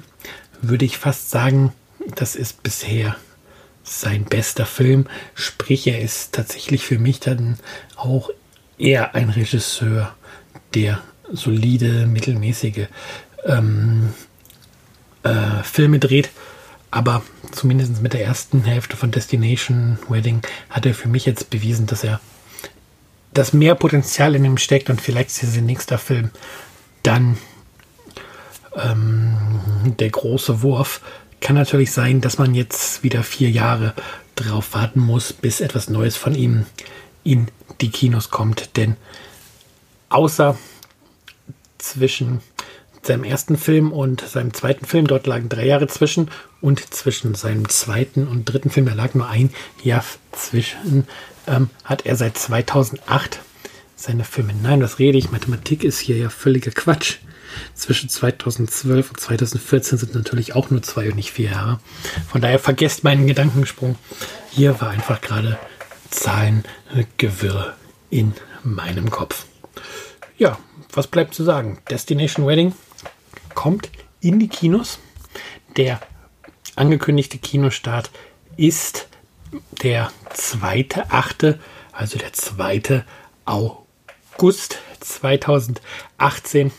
würde 0.62 0.86
ich 0.86 0.98
fast 0.98 1.30
sagen, 1.30 1.74
das 2.16 2.36
ist 2.36 2.64
bisher 2.64 3.16
sein 3.90 4.26
bester 4.26 4.66
Film. 4.66 5.08
Sprich, 5.34 5.88
er 5.88 6.02
ist 6.02 6.34
tatsächlich 6.34 6.86
für 6.86 7.00
mich 7.00 7.20
dann 7.20 7.58
auch 7.96 8.30
eher 8.78 9.16
ein 9.16 9.30
Regisseur, 9.30 10.16
der 10.74 11.02
solide, 11.32 12.06
mittelmäßige 12.08 12.88
ähm, 13.46 14.14
äh, 15.24 15.64
Filme 15.64 16.00
dreht. 16.00 16.30
Aber 16.92 17.24
zumindest 17.52 18.02
mit 18.02 18.14
der 18.14 18.24
ersten 18.24 18.64
Hälfte 18.64 18.98
von 18.98 19.12
Destination 19.12 20.00
Wedding 20.08 20.42
hat 20.70 20.86
er 20.86 20.94
für 20.94 21.08
mich 21.08 21.26
jetzt 21.26 21.50
bewiesen, 21.50 21.86
dass 21.86 22.04
er 22.04 22.20
dass 23.32 23.54
mehr 23.54 23.76
Potenzial 23.76 24.36
in 24.36 24.44
ihm 24.44 24.58
steckt 24.58 24.90
und 24.90 25.00
vielleicht 25.00 25.30
ist 25.30 25.42
dieser 25.44 25.62
nächste 25.62 26.00
Film 26.00 26.32
dann 27.04 27.38
ähm, 28.76 29.38
der 30.00 30.10
große 30.10 30.62
Wurf. 30.62 31.02
Kann 31.42 31.56
natürlich 31.56 31.92
sein, 31.92 32.22
dass 32.22 32.38
man 32.38 32.54
jetzt 32.54 33.04
wieder 33.04 33.24
vier 33.24 33.50
Jahre 33.50 33.94
drauf 34.36 34.74
warten 34.74 35.00
muss, 35.00 35.34
bis 35.34 35.62
etwas 35.62 35.90
Neues 35.90 36.16
von 36.16 36.36
ihm 36.36 36.66
in 37.24 37.48
die 37.82 37.90
Kinos 37.90 38.30
kommt. 38.30 38.78
Denn 38.78 38.96
außer 40.10 40.58
zwischen 41.78 42.42
seinem 43.02 43.24
ersten 43.24 43.58
Film 43.58 43.92
und 43.92 44.22
seinem 44.22 44.54
zweiten 44.54 44.86
Film, 44.86 45.08
dort 45.08 45.28
lagen 45.28 45.50
drei 45.50 45.66
Jahre 45.66 45.88
zwischen, 45.88 46.30
und 46.62 46.94
zwischen 46.94 47.34
seinem 47.36 47.70
zweiten 47.70 48.28
und 48.28 48.46
dritten 48.46 48.70
Film, 48.70 48.86
da 48.86 48.94
lag 48.94 49.14
nur 49.14 49.28
ein 49.28 49.52
Jahr 49.84 50.04
zwischen, 50.32 51.08
ähm, 51.48 51.70
hat 51.86 52.06
er 52.06 52.16
seit 52.16 52.38
2008 52.38 53.40
seine 53.96 54.24
Filme. 54.24 54.54
Nein, 54.62 54.82
was 54.82 55.00
rede 55.00 55.18
ich? 55.18 55.32
Mathematik 55.32 55.84
ist 55.84 56.00
hier 56.00 56.18
ja 56.18 56.30
völliger 56.30 56.72
Quatsch. 56.72 57.18
Zwischen 57.74 58.10
2012 58.10 59.10
und 59.10 59.20
2014 59.20 59.98
sind 59.98 60.16
natürlich 60.16 60.56
auch 60.56 60.70
nur 60.70 60.82
zwei 60.82 61.10
und 61.10 61.16
nicht 61.16 61.32
vier 61.32 61.52
Jahre. 61.52 61.80
Von 62.30 62.42
daher 62.42 62.60
vergesst 62.60 63.04
meinen 63.04 63.28
Gedankensprung. 63.28 63.98
Hier 64.52 64.80
war 64.82 64.90
einfach 64.90 65.22
gerade 65.22 65.58
Zahlengewirr 66.10 67.76
in 68.10 68.34
meinem 68.64 69.10
Kopf. 69.10 69.46
Ja, 70.38 70.58
was 70.94 71.08
bleibt 71.08 71.34
zu 71.34 71.44
sagen? 71.44 71.80
Destination 71.90 72.48
Wedding 72.48 72.74
kommt 73.54 73.90
in 74.22 74.40
die 74.40 74.48
Kinos. 74.48 75.00
Der 75.78 76.00
angekündigte 76.76 77.38
Kinostart 77.38 78.10
ist 78.58 79.08
der 79.82 80.12
zweite, 80.34 81.12
achte, 81.12 81.60
also 81.92 82.18
der 82.18 82.34
zweite 82.34 83.06
August 83.46 84.80
2018. 85.00 86.72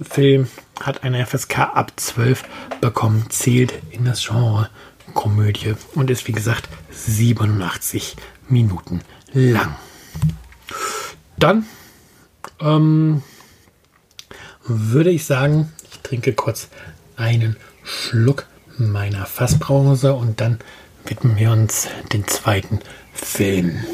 Film 0.00 0.48
hat 0.80 1.02
eine 1.04 1.24
FSK 1.26 1.58
ab 1.58 1.92
12 1.96 2.44
bekommen, 2.80 3.26
zählt 3.30 3.74
in 3.90 4.04
das 4.04 4.24
Genre 4.24 4.70
Komödie 5.14 5.74
und 5.94 6.10
ist 6.10 6.26
wie 6.28 6.32
gesagt 6.32 6.68
87 6.90 8.16
Minuten 8.48 9.00
lang. 9.32 9.76
Dann 11.38 11.66
ähm, 12.60 13.22
würde 14.66 15.10
ich 15.10 15.24
sagen, 15.24 15.72
ich 15.90 16.00
trinke 16.00 16.32
kurz 16.34 16.68
einen 17.16 17.56
Schluck 17.82 18.46
meiner 18.76 19.26
Fassbrause 19.26 20.14
und 20.14 20.40
dann 20.40 20.58
widmen 21.04 21.36
wir 21.36 21.52
uns 21.52 21.88
den 22.12 22.26
zweiten 22.26 22.80
Film. 23.12 23.84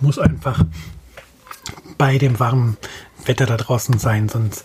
Muss 0.00 0.18
einfach 0.18 0.64
bei 1.98 2.16
dem 2.16 2.40
warmen 2.40 2.76
Wetter 3.26 3.46
da 3.46 3.56
draußen 3.56 3.98
sein, 3.98 4.28
sonst 4.28 4.64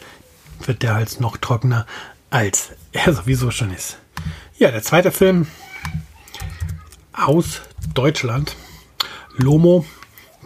wird 0.65 0.82
der 0.82 0.96
Hals 0.96 1.20
noch 1.20 1.38
trockener, 1.38 1.86
als 2.30 2.72
er 2.94 3.13
sowieso 3.13 3.51
schon 3.51 3.72
ist. 3.72 3.98
Ja, 4.58 4.72
der 4.72 4.82
zweite 4.82 5.12
Film 5.12 5.48
aus 7.12 7.62
Deutschland. 7.94 8.56
Lomo, 9.38 9.86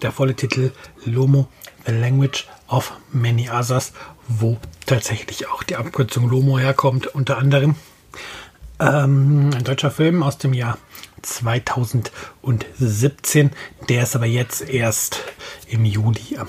der 0.02 0.12
volle 0.12 0.36
Titel 0.36 0.72
Lomo, 1.06 1.48
The 1.86 1.92
Language 1.92 2.48
of 2.68 2.94
Many 3.12 3.50
Others, 3.50 3.94
wo 4.28 4.58
tatsächlich 4.88 5.48
auch 5.48 5.62
die 5.62 5.76
Abkürzung 5.76 6.28
Lomo 6.28 6.58
herkommt, 6.58 7.08
unter 7.08 7.38
anderem. 7.38 7.76
Ähm, 8.80 9.50
ein 9.54 9.66
deutscher 9.66 9.92
Film 9.92 10.24
aus 10.24 10.38
dem 10.38 10.54
Jahr 10.54 10.78
2017. 11.22 13.52
Der 13.90 14.04
ist 14.04 14.16
aber 14.16 14.26
jetzt 14.26 14.62
erst 14.62 15.20
im 15.68 15.84
Juli, 15.84 16.40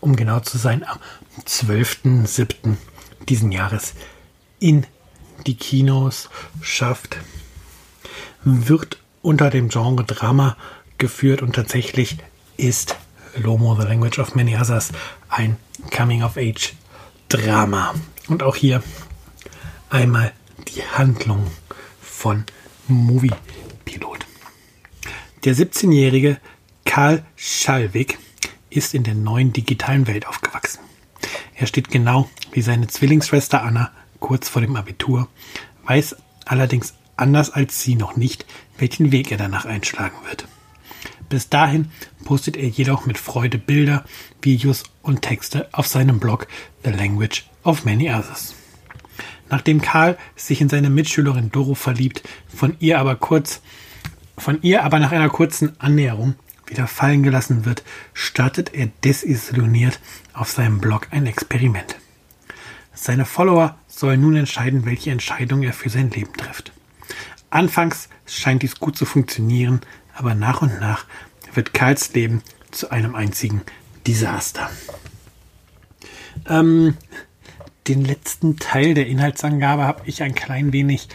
um 0.00 0.14
genau 0.14 0.40
zu 0.40 0.58
sein, 0.58 0.84
am 0.84 0.98
12.07. 1.46 2.76
diesen 3.28 3.50
Jahres 3.50 3.94
in 4.60 4.84
die 5.46 5.56
Kinos 5.56 6.28
schafft. 6.60 7.16
Wird 8.44 8.98
unter 9.22 9.48
dem 9.48 9.70
Genre 9.70 10.04
Drama 10.04 10.58
geführt 10.98 11.40
und 11.40 11.54
tatsächlich 11.54 12.18
ist 12.58 12.96
Lomo, 13.36 13.74
The 13.80 13.86
Language 13.86 14.18
of 14.18 14.34
Many 14.34 14.54
Others, 14.56 14.92
ein 15.30 15.56
Coming-of-Age-Drama. 15.96 17.94
Und 18.28 18.42
auch 18.42 18.56
hier 18.56 18.82
einmal 19.88 20.34
die 20.68 20.82
Handlung 20.82 21.46
von 22.00 22.44
Movie 22.88 23.32
Pilot. 23.84 24.26
Der 25.44 25.54
17-jährige 25.54 26.38
Karl 26.84 27.24
Schallwig 27.36 28.18
ist 28.70 28.94
in 28.94 29.02
der 29.02 29.14
neuen 29.14 29.52
digitalen 29.52 30.06
Welt 30.06 30.26
aufgewachsen. 30.26 30.80
Er 31.54 31.66
steht 31.66 31.90
genau 31.90 32.28
wie 32.52 32.62
seine 32.62 32.86
Zwillingsschwester 32.86 33.62
Anna 33.62 33.92
kurz 34.20 34.48
vor 34.48 34.62
dem 34.62 34.76
Abitur, 34.76 35.28
weiß 35.84 36.16
allerdings 36.44 36.94
anders 37.16 37.50
als 37.50 37.82
sie 37.82 37.94
noch 37.94 38.16
nicht, 38.16 38.46
welchen 38.78 39.12
Weg 39.12 39.30
er 39.30 39.38
danach 39.38 39.64
einschlagen 39.64 40.16
wird. 40.26 40.46
Bis 41.28 41.48
dahin 41.48 41.90
postet 42.24 42.56
er 42.56 42.68
jedoch 42.68 43.06
mit 43.06 43.18
Freude 43.18 43.58
Bilder, 43.58 44.04
Videos 44.42 44.82
und 45.02 45.22
Texte 45.22 45.68
auf 45.72 45.86
seinem 45.86 46.20
Blog 46.20 46.46
The 46.84 46.90
Language 46.90 47.44
of 47.64 47.84
Many 47.84 48.10
Others. 48.10 48.54
Nachdem 49.52 49.82
Karl 49.82 50.16
sich 50.34 50.62
in 50.62 50.70
seine 50.70 50.88
Mitschülerin 50.88 51.52
Doro 51.52 51.74
verliebt, 51.74 52.22
von 52.48 52.74
ihr 52.78 52.98
aber 52.98 53.16
kurz, 53.16 53.60
von 54.38 54.62
ihr 54.62 54.82
aber 54.82 54.98
nach 54.98 55.12
einer 55.12 55.28
kurzen 55.28 55.78
Annäherung 55.78 56.36
wieder 56.66 56.86
fallen 56.86 57.22
gelassen 57.22 57.66
wird, 57.66 57.84
startet 58.14 58.72
er 58.72 58.86
desillusioniert 59.04 60.00
auf 60.32 60.50
seinem 60.50 60.80
Blog 60.80 61.08
ein 61.10 61.26
Experiment. 61.26 61.96
Seine 62.94 63.26
Follower 63.26 63.76
sollen 63.88 64.22
nun 64.22 64.36
entscheiden, 64.36 64.86
welche 64.86 65.10
Entscheidung 65.10 65.62
er 65.62 65.74
für 65.74 65.90
sein 65.90 66.08
Leben 66.08 66.32
trifft. 66.32 66.72
Anfangs 67.50 68.08
scheint 68.24 68.62
dies 68.62 68.80
gut 68.80 68.96
zu 68.96 69.04
funktionieren, 69.04 69.82
aber 70.14 70.34
nach 70.34 70.62
und 70.62 70.80
nach 70.80 71.04
wird 71.52 71.74
Karls 71.74 72.14
Leben 72.14 72.40
zu 72.70 72.90
einem 72.90 73.14
einzigen 73.14 73.60
Desaster. 74.06 74.70
Ähm, 76.48 76.96
den 77.88 78.04
letzten 78.04 78.58
Teil 78.58 78.94
der 78.94 79.06
Inhaltsangabe 79.06 79.82
habe 79.84 80.02
ich 80.06 80.22
ein 80.22 80.34
klein 80.34 80.72
wenig 80.72 81.08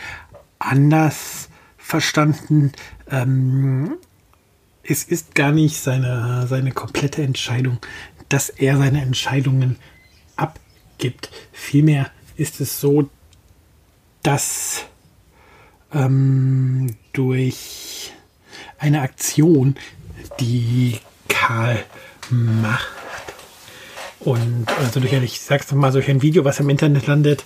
anders 0.59 1.49
verstanden. 1.77 2.71
Ähm, 3.09 3.97
es 4.83 5.03
ist 5.03 5.35
gar 5.35 5.51
nicht 5.51 5.77
seine, 5.77 6.47
seine 6.47 6.71
komplette 6.71 7.23
Entscheidung, 7.23 7.79
dass 8.29 8.49
er 8.49 8.77
seine 8.77 9.01
Entscheidungen 9.01 9.77
abgibt. 10.35 11.29
Vielmehr 11.51 12.11
ist 12.35 12.61
es 12.61 12.79
so, 12.79 13.09
dass 14.23 14.85
ähm, 15.93 16.95
durch 17.13 18.13
eine 18.77 19.01
Aktion, 19.01 19.75
die 20.39 20.99
Karl 21.27 21.83
macht. 22.29 23.06
Und 24.19 24.65
also 24.79 24.99
durch, 24.99 25.13
ich 25.13 25.41
sag's 25.41 25.71
mal, 25.71 25.91
durch 25.91 26.09
ein 26.09 26.21
Video, 26.21 26.43
was 26.43 26.59
im 26.59 26.69
Internet 26.69 27.07
landet, 27.07 27.45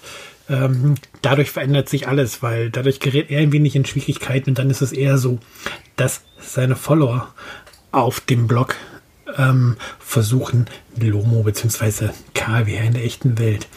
ähm, 0.50 0.96
dadurch 1.22 1.51
verändert 1.51 1.90
sich 1.90 2.08
alles, 2.08 2.42
weil 2.42 2.70
dadurch 2.70 3.00
gerät 3.00 3.30
er 3.30 3.42
ein 3.42 3.51
wenig 3.51 3.75
in 3.75 3.86
Schwierigkeiten 3.86 4.51
und 4.51 4.60
dann 4.60 4.70
ist 4.70 4.82
es 4.82 4.92
eher 4.92 5.18
so, 5.18 5.40
dass 5.96 6.22
seine 6.40 6.75
Follower 6.75 7.34
auf 7.92 8.20
dem 8.22 8.48
Blog 8.48 8.75
ähm, 9.38 9.78
versuchen, 10.00 10.66
Lomo 10.98 11.44
bzw. 11.44 12.10
Er 12.34 12.84
in 12.84 12.94
der 12.94 13.06
echten 13.06 13.38
Welt 13.38 13.68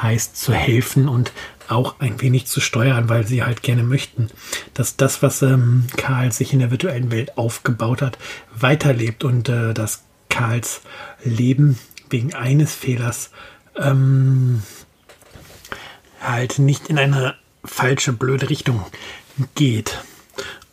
heißt, 0.00 0.36
zu 0.36 0.52
helfen 0.52 1.08
und 1.08 1.32
auch 1.68 2.00
ein 2.00 2.20
wenig 2.20 2.46
zu 2.46 2.60
steuern, 2.60 3.08
weil 3.08 3.26
sie 3.26 3.42
halt 3.42 3.62
gerne 3.62 3.82
möchten, 3.82 4.28
dass 4.74 4.96
das, 4.96 5.22
was 5.22 5.42
ähm, 5.42 5.86
Karl 5.96 6.32
sich 6.32 6.52
in 6.52 6.58
der 6.58 6.70
virtuellen 6.70 7.10
Welt 7.10 7.38
aufgebaut 7.38 8.02
hat, 8.02 8.18
weiterlebt 8.54 9.24
und 9.24 9.48
äh, 9.48 9.72
dass 9.72 10.04
Karls 10.28 10.82
Leben 11.24 11.78
wegen 12.10 12.34
eines 12.34 12.74
Fehlers 12.74 13.30
ähm, 13.76 14.62
halt 16.20 16.58
nicht 16.58 16.88
in 16.88 16.98
eine 16.98 17.34
falsche, 17.64 18.12
blöde 18.12 18.50
Richtung 18.50 18.84
geht. 19.54 19.98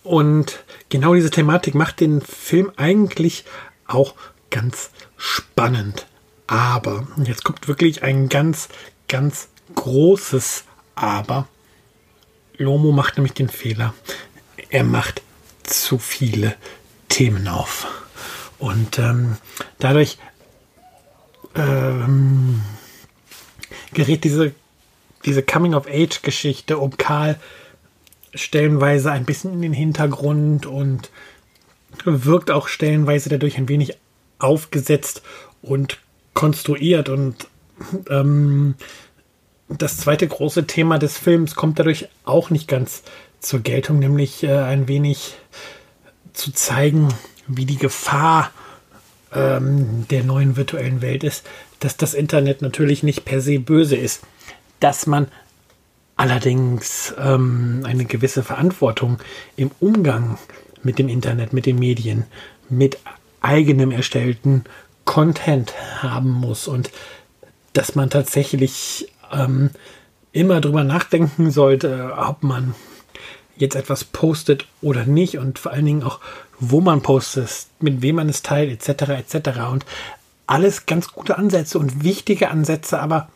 Und 0.04 0.64
genau 0.90 1.14
diese 1.16 1.32
Thematik 1.32 1.76
macht 1.76 2.00
den 2.00 2.22
Film 2.22 2.72
eigentlich 2.78 3.46
auch 3.88 4.16
ganz 4.50 4.92
spannend. 5.18 6.08
Aber, 6.48 7.08
jetzt 7.24 7.44
kommt 7.44 7.68
wirklich 7.68 8.04
ein 8.04 8.30
ganz, 8.30 8.70
ganz 9.08 9.50
großes 9.76 10.64
Aber 10.96 11.48
Lomo 12.58 12.92
macht 12.92 13.18
nämlich 13.18 13.34
den 13.34 13.50
Fehler. 13.50 13.94
Er 14.70 14.84
macht 14.84 15.22
zu 15.64 15.98
viele 16.00 16.56
Themen 17.10 17.48
auf. 17.48 17.88
Und 18.60 18.98
ähm, 18.98 19.38
dadurch 19.80 20.18
ähm, 21.58 22.62
gerät 23.94 24.24
diese, 24.24 24.54
diese 25.26 25.44
Coming-of-Age-Geschichte 25.44 26.78
um 26.78 26.98
Karl 26.98 27.40
stellenweise 28.34 29.12
ein 29.12 29.26
bisschen 29.26 29.54
in 29.54 29.62
den 29.62 29.74
Hintergrund 29.74 30.66
und 30.66 31.10
wirkt 32.06 32.52
auch 32.52 32.68
stellenweise 32.68 33.30
dadurch 33.30 33.58
ein 33.58 33.70
wenig 33.70 33.98
aufgesetzt 34.40 35.24
und 35.62 36.00
konstruiert. 36.34 37.10
Und 37.10 37.48
ähm, 38.10 38.76
das 39.70 39.98
zweite 39.98 40.28
große 40.28 40.68
Thema 40.68 41.00
des 41.00 41.18
Films 41.18 41.56
kommt 41.56 41.80
dadurch 41.80 42.08
auch 42.24 42.50
nicht 42.50 42.68
ganz 42.68 43.04
zur 43.40 43.60
Geltung, 43.62 44.00
nämlich 44.00 44.44
äh, 44.44 44.58
ein 44.58 44.88
wenig 44.88 45.36
zu 46.34 46.52
zeigen, 46.52 47.10
wie 47.48 47.66
die 47.66 47.78
Gefahr 47.78 48.52
ähm, 49.34 50.06
der 50.10 50.24
neuen 50.24 50.56
virtuellen 50.56 51.02
Welt 51.02 51.24
ist, 51.24 51.46
dass 51.80 51.98
das 51.98 52.14
Internet 52.14 52.62
natürlich 52.62 53.04
nicht 53.04 53.26
per 53.26 53.42
se 53.42 53.60
böse 53.60 53.96
ist, 53.96 54.22
dass 54.80 55.08
man 55.08 55.28
allerdings 56.16 57.14
ähm, 57.20 57.82
eine 57.86 58.06
gewisse 58.06 58.44
Verantwortung 58.44 59.20
im 59.56 59.72
Umgang 59.80 60.38
mit 60.84 61.00
dem 61.00 61.10
Internet, 61.10 61.54
mit 61.54 61.66
den 61.66 61.80
Medien, 61.80 62.26
mit 62.70 62.98
eigenem 63.42 63.92
erstellten 63.92 64.64
Content 65.06 65.74
haben 66.02 66.32
muss 66.32 66.68
und 66.68 66.92
dass 67.74 67.96
man 67.96 68.10
tatsächlich 68.10 69.12
ähm, 69.32 69.70
immer 70.32 70.62
drüber 70.62 70.84
nachdenken 70.84 71.52
sollte, 71.52 72.14
ob 72.18 72.44
man 72.44 72.76
jetzt 73.58 73.76
etwas 73.76 74.04
postet 74.04 74.66
oder 74.82 75.06
nicht 75.06 75.38
und 75.38 75.60
vor 75.60 75.72
allen 75.72 75.86
Dingen 75.86 76.04
auch, 76.04 76.20
wo 76.60 76.82
man 76.82 77.02
postet, 77.02 77.68
mit 77.80 78.02
wem 78.02 78.16
man 78.16 78.30
es 78.30 78.42
teilt, 78.42 78.72
etc. 78.72 79.10
etc. 79.10 79.50
Und 79.72 79.86
alles 80.48 80.86
ganz 80.86 81.10
gute 81.10 81.38
Ansätze 81.38 81.78
und 81.78 82.04
wichtige 82.04 82.50
Ansätze, 82.50 83.00
aber 83.00 83.30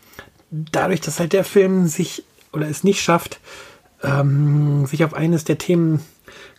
dadurch, 0.50 1.02
dass 1.02 1.20
halt 1.20 1.34
der 1.34 1.44
Film 1.44 1.88
sich 1.88 2.24
oder 2.54 2.68
es 2.68 2.84
nicht 2.84 3.02
schafft, 3.02 3.40
ähm, 4.04 4.86
sich 4.86 5.04
auf 5.04 5.14
eines 5.14 5.44
der 5.44 5.58
Themen 5.58 6.02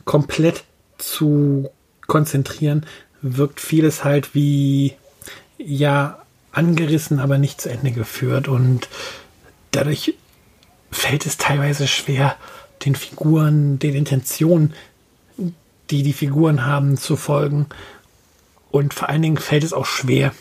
komplett 0.05 0.65
zu 0.99 1.71
konzentrieren, 2.07 2.87
wirkt 3.21 3.61
vieles 3.61 4.05
halt 4.05 4.35
wie 4.35 4.95
ja 5.59 6.23
angerissen, 6.53 7.19
aber 7.19 7.39
nicht 7.39 7.61
zu 7.61 7.71
Ende 7.71 7.93
geführt 7.93 8.49
und 8.49 8.89
dadurch 9.71 10.15
fällt 10.91 11.25
es 11.25 11.39
teilweise 11.39 11.89
schwer, 11.89 12.37
den 12.85 12.95
Figuren, 12.95 13.79
den 13.79 13.95
Intentionen, 13.95 14.75
die 15.91 16.03
die 16.03 16.13
Figuren 16.13 16.65
haben, 16.67 16.97
zu 16.97 17.17
folgen. 17.17 17.67
Und 18.71 18.95
vor 18.95 19.09
allen 19.09 19.23
Dingen 19.23 19.37
fällt 19.37 19.65
es 19.65 19.73
auch 19.73 19.87
schwer, 19.87 20.35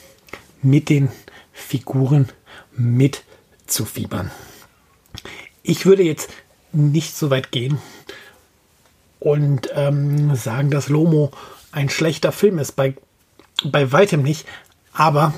mit 0.62 0.89
den 0.89 1.10
Figuren 1.51 2.29
mitzufiebern. 2.75 4.31
Ich 5.63 5.86
würde 5.86 6.03
jetzt 6.03 6.29
nicht 6.71 7.15
so 7.15 7.29
weit 7.29 7.51
gehen 7.51 7.79
und 9.19 9.69
ähm, 9.75 10.36
sagen, 10.36 10.71
dass 10.71 10.89
Lomo 10.89 11.31
ein 11.71 11.89
schlechter 11.89 12.31
Film 12.31 12.60
ist. 12.60 12.75
Bei, 12.75 12.95
bei 13.63 13.91
weitem 13.91 14.24
nicht. 14.24 14.48
Aber 14.93 15.33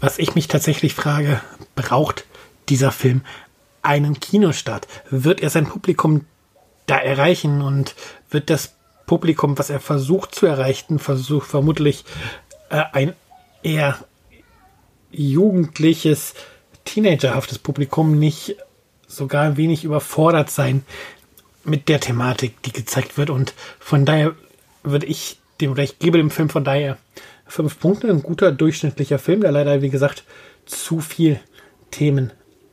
was 0.00 0.18
ich 0.18 0.34
mich 0.34 0.48
tatsächlich 0.48 0.94
frage, 0.94 1.40
braucht 1.74 2.24
dieser 2.68 2.92
Film 2.92 3.22
einen 3.86 4.20
Kinostart? 4.20 4.86
Wird 5.10 5.40
er 5.40 5.50
sein 5.50 5.66
Publikum 5.66 6.24
da 6.86 6.98
erreichen 6.98 7.62
und 7.62 7.94
wird 8.30 8.50
das 8.50 8.74
Publikum, 9.06 9.58
was 9.58 9.70
er 9.70 9.80
versucht 9.80 10.34
zu 10.34 10.46
erreichen, 10.46 10.98
versucht 10.98 11.48
vermutlich 11.48 12.04
äh, 12.70 12.82
ein 12.92 13.14
eher 13.62 13.98
jugendliches, 15.10 16.34
teenagerhaftes 16.84 17.58
Publikum 17.58 18.18
nicht 18.18 18.56
sogar 19.06 19.44
ein 19.44 19.56
wenig 19.56 19.84
überfordert 19.84 20.50
sein 20.50 20.84
mit 21.64 21.88
der 21.88 22.00
Thematik, 22.00 22.62
die 22.62 22.72
gezeigt 22.72 23.16
wird. 23.16 23.30
Und 23.30 23.54
von 23.78 24.04
daher 24.04 24.34
würde 24.82 25.06
ich 25.06 25.38
dem, 25.60 25.76
ich 25.78 25.98
gebe 25.98 26.18
dem 26.18 26.30
Film 26.30 26.48
von 26.48 26.64
daher 26.64 26.98
fünf 27.46 27.78
Punkte. 27.78 28.08
Ein 28.08 28.22
guter 28.22 28.52
durchschnittlicher 28.52 29.18
Film, 29.18 29.40
der 29.40 29.52
leider, 29.52 29.82
wie 29.82 29.90
gesagt, 29.90 30.24
zu 30.64 31.00
viel 31.00 31.40
Themen 31.90 32.32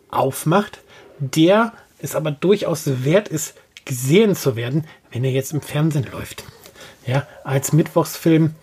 aufmacht 0.10 0.83
der 1.32 1.74
es 2.00 2.16
aber 2.16 2.32
durchaus 2.32 3.06
wert 3.06 3.28
ist, 3.28 3.56
gesehen 3.86 4.36
zu 4.36 4.56
werden, 4.56 4.86
wenn 5.12 5.24
er 5.24 5.32
jetzt 5.32 5.54
im 5.54 5.62
Fernsehen 5.62 6.08
läuft. 6.12 6.44
Ja, 7.06 7.28
als 7.44 7.74
Mittwochsfilm 7.74 8.56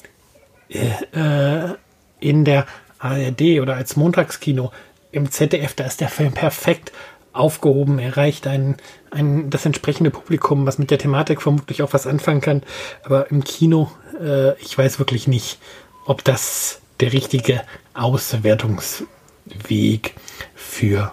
äh, 0.69 0.91
äh 1.13 1.75
in 2.21 2.45
der 2.45 2.67
ARD 2.99 3.61
oder 3.63 3.77
als 3.77 3.97
Montagskino 3.97 4.73
im 5.11 5.31
ZDF, 5.31 5.73
da 5.75 5.85
ist 5.85 6.03
der 6.03 6.11
Film 6.11 6.33
perfekt 6.33 6.93
aufgehoben, 7.33 7.99
erreicht 7.99 8.47
ein, 8.47 8.77
ein, 9.11 9.49
das 9.51 9.67
entsprechende 9.67 10.11
Publikum, 10.11 10.67
was 10.67 10.79
mit 10.79 10.91
der 10.91 10.99
Thematik 10.99 11.41
vermutlich 11.41 11.83
auch 11.83 11.95
was 11.95 12.07
anfangen 12.07 12.43
kann. 12.43 12.63
Aber 13.05 13.31
im 13.31 13.45
Kino, 13.45 13.91
äh, 14.21 14.59
ich 14.61 14.77
weiß 14.77 14.99
wirklich 14.99 15.29
nicht, 15.29 15.59
ob 16.07 16.25
das 16.25 16.81
der 17.01 17.13
richtige 17.13 17.63
Auswertungsweg 17.95 20.15
für 20.55 21.13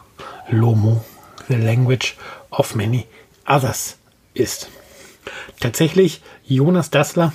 Lomo 0.49 1.03
the 1.47 1.55
language 1.55 2.15
of 2.51 2.75
many 2.75 3.05
others 3.45 3.97
ist. 4.33 4.69
Tatsächlich, 5.59 6.21
Jonas 6.43 6.89
Dassler 6.89 7.33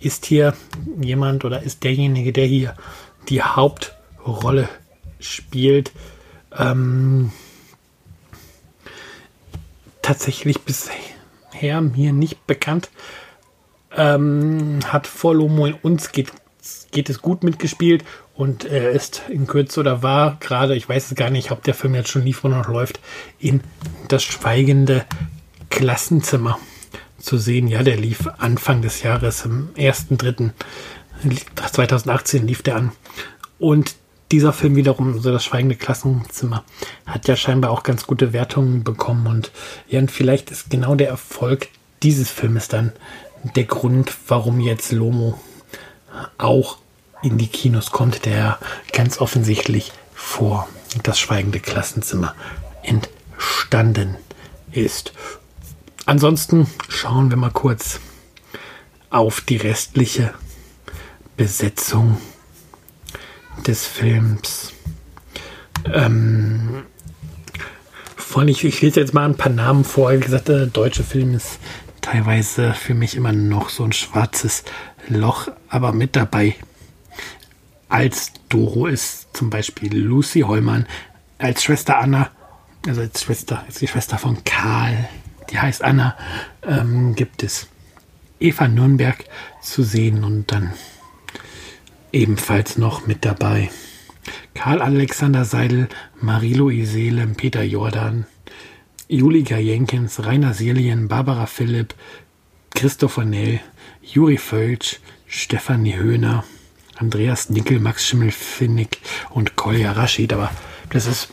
ist 0.00 0.26
hier 0.26 0.54
jemand 1.00 1.44
oder 1.44 1.62
ist 1.62 1.84
derjenige, 1.84 2.32
der 2.32 2.46
hier 2.46 2.76
die 3.28 3.42
Hauptrolle 3.42 4.68
spielt. 5.18 5.92
Ähm, 6.56 7.32
tatsächlich 10.02 10.60
bisher 10.60 11.80
mir 11.80 12.12
nicht 12.12 12.46
bekannt. 12.46 12.90
Ähm, 13.96 14.80
hat 14.86 15.06
vor 15.06 15.34
Lomo 15.34 15.66
in 15.66 15.74
uns 15.74 16.12
geht, 16.12 16.30
geht 16.90 17.10
es 17.10 17.22
gut 17.22 17.44
mitgespielt 17.44 18.04
und 18.34 18.64
er 18.64 18.90
ist 18.90 19.22
in 19.28 19.46
Kürze 19.46 19.80
oder 19.80 20.02
war 20.02 20.36
gerade, 20.40 20.76
ich 20.76 20.88
weiß 20.88 21.10
es 21.10 21.16
gar 21.16 21.30
nicht, 21.30 21.50
ob 21.50 21.62
der 21.62 21.74
Film 21.74 21.94
jetzt 21.94 22.10
schon 22.10 22.24
lief 22.24 22.44
oder 22.44 22.58
noch 22.58 22.68
läuft, 22.68 23.00
in 23.38 23.60
das 24.08 24.22
schweigende 24.22 25.04
Klassenzimmer 25.70 26.58
zu 27.18 27.36
sehen. 27.36 27.68
Ja, 27.68 27.82
der 27.82 27.96
lief 27.96 28.26
Anfang 28.38 28.80
des 28.82 29.02
Jahres, 29.02 29.44
am 29.44 29.70
1.3.2018 29.76 32.44
lief 32.44 32.62
der 32.62 32.76
an. 32.76 32.92
Und 33.58 33.96
dieser 34.30 34.52
Film 34.52 34.76
wiederum, 34.76 35.12
so 35.12 35.18
also 35.18 35.32
das 35.32 35.44
schweigende 35.44 35.76
Klassenzimmer, 35.76 36.64
hat 37.06 37.28
ja 37.28 37.36
scheinbar 37.36 37.70
auch 37.70 37.82
ganz 37.82 38.06
gute 38.06 38.32
Wertungen 38.32 38.84
bekommen. 38.84 39.26
Und 39.26 39.50
ja, 39.88 40.00
vielleicht 40.06 40.50
ist 40.50 40.70
genau 40.70 40.94
der 40.94 41.08
Erfolg 41.08 41.68
dieses 42.02 42.30
Filmes 42.30 42.68
dann 42.68 42.92
der 43.56 43.64
Grund, 43.64 44.14
warum 44.28 44.60
jetzt 44.60 44.92
Lomo 44.92 45.38
auch 46.38 46.78
in 47.22 47.38
die 47.38 47.48
Kinos 47.48 47.90
kommt, 47.90 48.24
der 48.24 48.58
ganz 48.92 49.20
offensichtlich 49.20 49.92
vor 50.14 50.68
das 51.02 51.18
schweigende 51.18 51.60
Klassenzimmer 51.60 52.34
entstanden 52.82 54.16
ist. 54.72 55.12
Ansonsten 56.06 56.66
schauen 56.88 57.30
wir 57.30 57.36
mal 57.36 57.50
kurz 57.50 58.00
auf 59.10 59.40
die 59.40 59.56
restliche 59.56 60.32
Besetzung 61.36 62.18
des 63.66 63.86
Films. 63.86 64.72
Ähm, 65.84 66.84
von 68.16 68.48
ich, 68.48 68.64
ich 68.64 68.80
lese 68.80 69.00
jetzt 69.00 69.14
mal 69.14 69.24
ein 69.24 69.36
paar 69.36 69.52
Namen 69.52 69.84
vor. 69.84 70.12
Wie 70.12 70.20
gesagt, 70.20 70.48
der 70.48 70.66
deutsche 70.66 71.02
Film 71.02 71.34
ist 71.34 71.58
teilweise 72.00 72.72
für 72.74 72.94
mich 72.94 73.14
immer 73.16 73.32
noch 73.32 73.68
so 73.68 73.84
ein 73.84 73.92
schwarzes 73.92 74.64
Loch, 75.08 75.48
aber 75.68 75.92
mit 75.92 76.16
dabei. 76.16 76.54
Als 77.88 78.32
Doro 78.48 78.86
ist 78.86 79.28
zum 79.36 79.50
Beispiel 79.50 79.96
Lucy 79.96 80.40
Heumann, 80.40 80.86
als 81.38 81.62
Schwester 81.62 81.98
Anna, 81.98 82.30
also 82.86 83.00
als 83.00 83.22
Schwester, 83.22 83.64
als 83.66 83.78
die 83.78 83.88
Schwester 83.88 84.18
von 84.18 84.44
Karl, 84.44 85.08
die 85.50 85.58
heißt 85.58 85.82
Anna, 85.82 86.16
ähm, 86.62 87.14
gibt 87.14 87.42
es 87.42 87.68
Eva 88.40 88.68
Nürnberg 88.68 89.24
zu 89.62 89.82
sehen 89.82 90.24
und 90.24 90.52
dann 90.52 90.72
ebenfalls 92.12 92.78
noch 92.78 93.06
mit 93.06 93.24
dabei 93.24 93.70
Karl 94.54 94.82
Alexander 94.82 95.44
Seidel, 95.44 95.88
Marie-Louise 96.20 96.92
Seelem, 96.92 97.36
Peter 97.36 97.62
Jordan, 97.62 98.26
Julika 99.08 99.56
Jenkins, 99.56 100.24
Rainer 100.24 100.52
Silien, 100.52 101.08
Barbara 101.08 101.46
Philipp, 101.46 101.94
Christopher 102.74 103.24
Nell, 103.24 103.60
Juri 104.10 104.38
Völsch, 104.38 105.00
Stefanie 105.26 105.96
Höhner, 105.96 106.42
Andreas 106.96 107.50
Nickel, 107.50 107.78
Max 107.78 108.06
Schimmelfinnig 108.06 108.88
und 109.28 109.54
Kolja 109.54 109.92
Rashid. 109.92 110.32
Aber 110.32 110.50
das 110.88 111.06
ist 111.06 111.28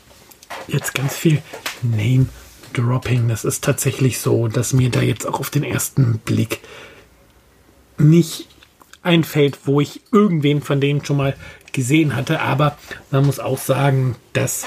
jetzt 0.68 0.94
ganz 0.94 1.16
viel 1.16 1.42
Name 1.82 2.26
dropping 2.74 3.30
Das 3.30 3.46
ist 3.46 3.64
tatsächlich 3.64 4.20
so, 4.20 4.50
dass 4.50 4.74
mir 4.74 4.90
da 4.90 5.02
jetzt 5.02 5.26
auch 5.26 5.40
auf 5.40 5.50
den 5.50 5.64
ersten 5.64 6.20
Blick 6.20 6.60
nicht 7.98 8.50
einfällt, 9.02 9.60
wo 9.64 9.80
ich 9.80 10.02
irgendwen 10.12 10.62
von 10.62 10.82
denen 10.82 11.06
schon 11.06 11.16
mal 11.16 11.38
gesehen 11.72 12.14
hatte. 12.14 12.42
Aber 12.42 12.78
man 13.10 13.26
muss 13.26 13.40
auch 13.40 13.58
sagen, 13.58 14.18
dass 14.34 14.66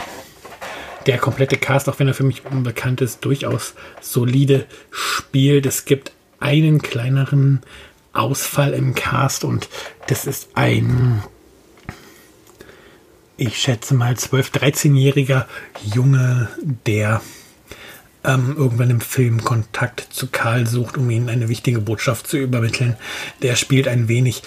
der 1.05 1.18
komplette 1.18 1.59
Cast, 1.59 1.90
auch 1.90 1.99
wenn 1.99 2.09
er 2.09 2.14
für 2.14 2.25
mich 2.25 2.47
unbekannt 2.47 3.03
ist, 3.03 3.23
durchaus 3.27 3.75
solide 4.01 4.64
spielt. 4.90 5.66
Es 5.66 5.85
gibt 5.85 6.12
einen 6.40 6.81
kleineren 6.81 7.61
Ausfall 8.12 8.73
im 8.73 8.94
Cast 8.94 9.44
und 9.44 9.68
das 10.09 10.27
ist 10.27 10.51
ein, 10.55 11.23
ich 13.37 13.59
schätze 13.59 13.94
mal, 13.94 14.14
12-, 14.14 14.53
13-jähriger 14.53 15.47
Junge, 15.94 16.49
der 16.87 17.21
ähm, 18.25 18.55
irgendwann 18.57 18.90
im 18.90 19.01
Film 19.01 19.44
Kontakt 19.44 20.09
zu 20.11 20.27
Karl 20.27 20.66
sucht, 20.66 20.97
um 20.97 21.09
ihm 21.11 21.29
eine 21.29 21.49
wichtige 21.49 21.81
Botschaft 21.81 22.27
zu 22.27 22.37
übermitteln. 22.37 22.97
Der 23.42 23.57
spielt 23.57 23.88
ein 23.88 24.09
wenig 24.09 24.42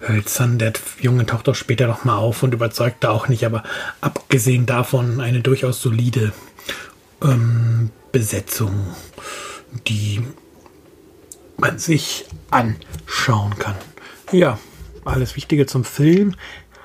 hölzern. 0.00 0.58
Der 0.58 0.72
Junge 1.00 1.26
taucht 1.26 1.48
auch 1.48 1.54
später 1.54 1.86
noch 1.86 2.04
mal 2.04 2.16
auf 2.16 2.42
und 2.42 2.54
überzeugt 2.54 3.04
da 3.04 3.10
auch 3.10 3.28
nicht, 3.28 3.44
aber 3.44 3.62
abgesehen 4.00 4.66
davon 4.66 5.20
eine 5.20 5.40
durchaus 5.40 5.82
solide 5.82 6.32
ähm, 7.22 7.90
Besetzung, 8.12 8.94
die 9.86 10.22
man 11.60 11.78
sich 11.78 12.26
anschauen 12.50 13.58
kann. 13.58 13.76
Ja, 14.32 14.58
alles 15.04 15.36
Wichtige 15.36 15.66
zum 15.66 15.84
Film 15.84 16.34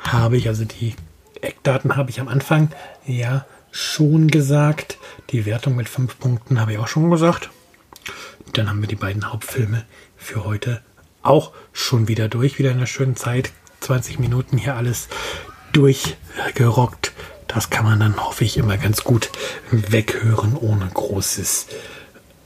habe 0.04 0.38
ich, 0.38 0.48
also 0.48 0.66
die 0.66 0.96
Eckdaten 1.42 1.96
habe 1.96 2.10
ich 2.10 2.20
am 2.20 2.28
Anfang 2.28 2.70
ja 3.06 3.46
schon 3.72 4.28
gesagt. 4.28 4.98
Die 5.32 5.46
Wertung 5.46 5.76
mit 5.76 5.90
fünf 5.90 6.20
Punkten 6.20 6.60
habe 6.60 6.74
ich 6.74 6.78
auch 6.80 6.88
schon 6.88 7.10
gesagt. 7.10 7.50
Dann 8.54 8.70
haben 8.70 8.82
wir 8.82 8.88
die 8.88 8.96
beiden 8.96 9.32
Hauptfilme 9.32 9.86
für 10.16 10.46
heute 10.46 10.82
auch 11.24 11.52
schon 11.74 12.08
wieder 12.08 12.28
durch. 12.30 12.60
Wieder 12.60 12.72
in 12.72 12.78
einer 12.78 12.88
schönen 12.88 13.16
Zeit. 13.16 13.52
20 13.82 14.20
Minuten 14.20 14.58
hier 14.58 14.76
alles 14.76 15.10
durchgerockt. 15.74 17.12
Das 17.48 17.70
kann 17.70 17.86
man 17.86 18.00
dann, 18.00 18.18
hoffe 18.18 18.44
ich, 18.44 18.58
immer 18.58 18.78
ganz 18.78 19.04
gut 19.04 19.30
weghören, 19.72 20.56
ohne 20.56 20.88
großes 20.88 21.68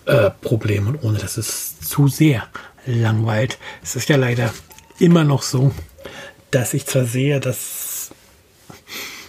äh, 0.09 0.31
Problem 0.41 0.87
und 0.87 1.03
ohne 1.03 1.19
dass 1.19 1.37
es 1.37 1.79
zu 1.79 2.07
sehr 2.07 2.47
langweilt. 2.85 3.57
Es 3.83 3.95
ist 3.95 4.09
ja 4.09 4.17
leider 4.17 4.51
immer 4.97 5.23
noch 5.23 5.43
so, 5.43 5.71
dass 6.51 6.73
ich 6.73 6.85
zwar 6.85 7.05
sehe, 7.05 7.39
dass 7.39 8.09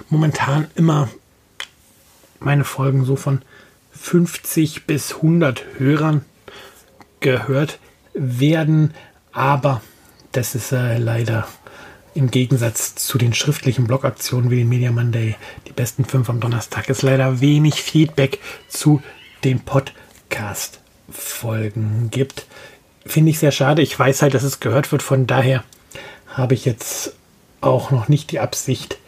momentan 0.09 0.69
immer 0.75 1.09
meine 2.39 2.65
Folgen 2.65 3.05
so 3.05 3.17
von 3.17 3.43
50 3.93 4.87
bis 4.87 5.17
100 5.17 5.63
Hörern 5.79 6.25
gehört 7.21 7.79
werden, 8.15 8.95
aber 9.33 9.83
das 10.33 10.55
ist 10.55 10.73
äh, 10.73 10.97
leider 10.97 11.47
im 12.15 12.31
Gegensatz 12.31 12.95
zu 12.95 13.19
den 13.19 13.35
schriftlichen 13.35 13.87
Blogaktionen 13.87 14.51
wie 14.51 14.57
den 14.57 14.69
Media 14.69 14.91
Monday, 14.91 15.37
die 15.69 15.73
besten 15.73 16.05
fünf 16.05 16.31
am 16.31 16.41
Donnerstag, 16.41 16.89
ist 16.89 17.03
leider 17.03 17.41
wenig 17.41 17.83
Feedback 17.83 18.41
zu 18.69 19.03
den 19.45 19.61
Podcast-Folgen 20.31 22.09
gibt. 22.11 22.47
Finde 23.05 23.31
ich 23.31 23.39
sehr 23.39 23.51
schade. 23.51 23.83
Ich 23.83 23.99
weiß 23.99 24.23
halt, 24.23 24.35
dass 24.35 24.45
es 24.45 24.61
gehört 24.61 24.93
wird. 24.93 25.03
Von 25.03 25.27
daher 25.27 25.65
habe 26.29 26.55
ich 26.55 26.65
jetzt 26.65 27.15
auch 27.61 27.91
noch 27.91 28.09
nicht 28.09 28.31
die 28.31 28.39
Absicht 28.39 28.99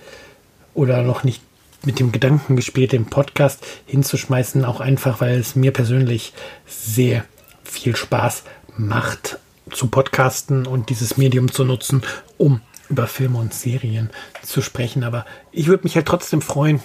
oder 0.75 1.03
noch 1.03 1.25
nicht 1.25 1.41
mit 1.85 2.01
dem 2.01 2.13
Gedanken 2.13 2.57
gespielt, 2.57 2.93
den 2.93 3.07
Podcast 3.07 3.65
hinzuschmeißen. 3.87 4.65
Auch 4.65 4.81
einfach, 4.81 5.21
weil 5.21 5.39
es 5.39 5.55
mir 5.55 5.73
persönlich 5.73 6.33
sehr 6.67 7.25
viel 7.63 7.97
Spaß 7.97 8.43
macht 8.77 9.39
zu 9.71 9.87
podcasten 9.87 10.67
und 10.67 10.91
dieses 10.91 11.17
Medium 11.17 11.53
zu 11.53 11.65
nutzen, 11.65 12.03
um 12.37 12.61
über 12.89 13.07
Filme 13.07 13.39
und 13.39 13.55
Serien 13.55 14.11
zu 14.43 14.61
sprechen. 14.61 15.05
Aber 15.05 15.25
ich 15.53 15.69
würde 15.69 15.85
mich 15.85 15.95
halt 15.95 16.07
trotzdem 16.07 16.43
freuen, 16.43 16.83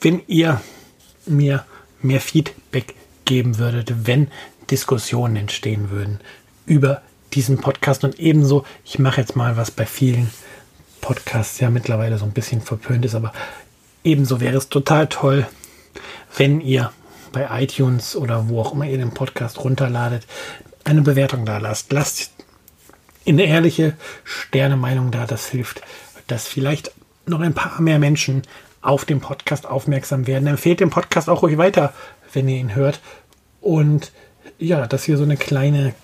wenn 0.00 0.22
ihr 0.26 0.60
mir 1.26 1.64
mehr 2.02 2.20
Feedback 2.20 2.94
geben 3.24 3.58
würdet, 3.58 4.06
wenn 4.06 4.28
Diskussionen 4.70 5.36
entstehen 5.36 5.90
würden 5.90 6.20
über 6.66 7.02
diesen 7.32 7.58
Podcast. 7.58 8.04
Und 8.04 8.18
ebenso, 8.18 8.64
ich 8.84 8.98
mache 8.98 9.20
jetzt 9.20 9.36
mal 9.36 9.56
was 9.56 9.70
bei 9.70 9.86
vielen 9.86 10.30
Podcasts 11.00 11.60
ja 11.60 11.70
mittlerweile 11.70 12.18
so 12.18 12.24
ein 12.24 12.32
bisschen 12.32 12.60
verpönt 12.60 13.04
ist, 13.04 13.14
aber 13.14 13.32
ebenso 14.04 14.40
wäre 14.40 14.56
es 14.56 14.68
total 14.68 15.06
toll, 15.08 15.46
wenn 16.36 16.60
ihr 16.60 16.92
bei 17.32 17.62
iTunes 17.62 18.16
oder 18.16 18.48
wo 18.48 18.60
auch 18.60 18.72
immer 18.72 18.86
ihr 18.86 18.98
den 18.98 19.12
Podcast 19.12 19.62
runterladet, 19.62 20.26
eine 20.84 21.02
Bewertung 21.02 21.44
da 21.44 21.58
lasst. 21.58 21.92
Lasst 21.92 22.30
eine 23.26 23.44
ehrliche 23.44 23.94
Sternemeinung 24.22 25.10
da. 25.10 25.26
Das 25.26 25.48
hilft, 25.48 25.82
dass 26.26 26.46
vielleicht 26.46 26.92
noch 27.26 27.40
ein 27.40 27.54
paar 27.54 27.80
mehr 27.80 27.98
Menschen 27.98 28.42
auf 28.84 29.04
den 29.04 29.20
Podcast 29.20 29.66
aufmerksam 29.66 30.26
werden. 30.26 30.46
Empfehlt 30.46 30.80
den 30.80 30.90
Podcast 30.90 31.28
auch 31.28 31.42
ruhig 31.42 31.58
weiter, 31.58 31.92
wenn 32.32 32.48
ihr 32.48 32.58
ihn 32.58 32.74
hört. 32.74 33.00
Und 33.60 34.12
ja, 34.58 34.86
dass 34.86 35.04
hier 35.04 35.16
so 35.16 35.24
eine 35.24 35.36
kleine 35.36 35.94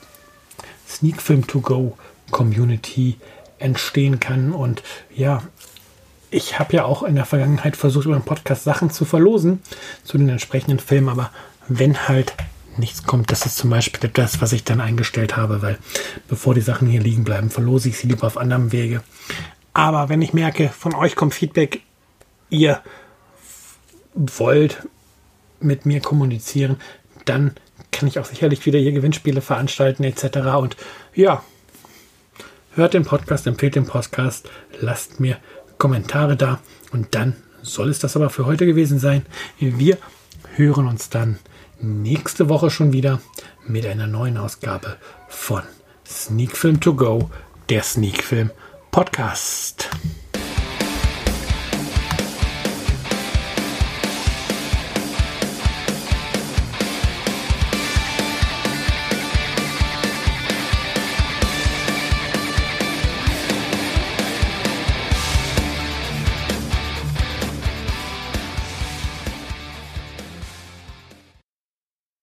Sneak 0.89 1.21
Film 1.21 1.47
to 1.47 1.61
Go 1.61 1.97
Community 2.31 3.19
entstehen 3.59 4.19
kann. 4.19 4.53
Und 4.53 4.83
ja, 5.15 5.43
ich 6.31 6.59
habe 6.59 6.75
ja 6.75 6.85
auch 6.85 7.03
in 7.03 7.17
der 7.17 7.27
Vergangenheit 7.27 7.77
versucht, 7.77 8.07
über 8.07 8.15
den 8.15 8.25
Podcast 8.25 8.65
Sachen 8.65 8.91
zu 8.91 9.05
verlosen 9.05 9.61
zu 10.03 10.17
den 10.17 10.29
entsprechenden 10.29 10.79
Filmen, 10.79 11.11
aber 11.11 11.31
wenn 11.69 12.09
halt 12.09 12.35
nichts 12.77 13.03
kommt. 13.05 13.31
Das 13.31 13.45
ist 13.45 13.59
zum 13.59 13.69
Beispiel 13.69 14.09
das, 14.13 14.41
was 14.41 14.53
ich 14.53 14.65
dann 14.65 14.81
eingestellt 14.81 15.37
habe, 15.37 15.61
weil 15.61 15.79
bevor 16.29 16.55
die 16.55 16.61
Sachen 16.61 16.89
hier 16.89 17.01
liegen 17.01 17.25
bleiben, 17.25 17.51
verlose 17.51 17.91
ich 17.91 17.99
sie 17.99 18.07
lieber 18.07 18.27
auf 18.27 18.39
anderem 18.39 18.73
Wege. 18.73 19.03
Aber 19.75 20.09
wenn 20.09 20.23
ich 20.23 20.33
merke, 20.33 20.69
von 20.71 20.95
euch 20.95 21.15
kommt 21.15 21.35
Feedback, 21.35 21.83
ihr 22.51 22.83
wollt 24.15 24.87
mit 25.61 25.87
mir 25.87 26.01
kommunizieren, 26.01 26.77
dann 27.25 27.55
kann 27.93 28.09
ich 28.09 28.19
auch 28.19 28.25
sicherlich 28.25 28.65
wieder 28.67 28.79
hier 28.79 28.93
Gewinnspiele 28.93 29.41
veranstalten 29.41 30.05
etc. 30.05 30.39
Und 30.59 30.77
ja, 31.15 31.43
hört 32.75 32.95
den 32.95 33.05
Podcast, 33.05 33.47
empfehlt 33.47 33.75
den 33.75 33.87
Podcast, 33.87 34.49
lasst 34.81 35.21
mir 35.21 35.39
Kommentare 35.79 36.37
da 36.37 36.61
und 36.93 37.15
dann 37.15 37.37
soll 37.63 37.89
es 37.89 37.99
das 37.99 38.17
aber 38.17 38.31
für 38.31 38.47
heute 38.47 38.67
gewesen 38.67 38.99
sein. 38.99 39.25
Wir 39.59 39.99
hören 40.57 40.87
uns 40.87 41.11
dann 41.11 41.39
nächste 41.81 42.49
Woche 42.49 42.71
schon 42.71 42.93
wieder 42.93 43.21
mit 43.67 43.87
einer 43.87 44.07
neuen 44.07 44.37
Ausgabe 44.37 44.97
von 45.29 45.63
Sneak 46.07 46.57
Film 46.57 46.81
To 46.81 46.95
Go, 46.95 47.31
der 47.69 47.83
Sneak 47.83 48.23
Film 48.23 48.51
Podcast. 48.91 49.89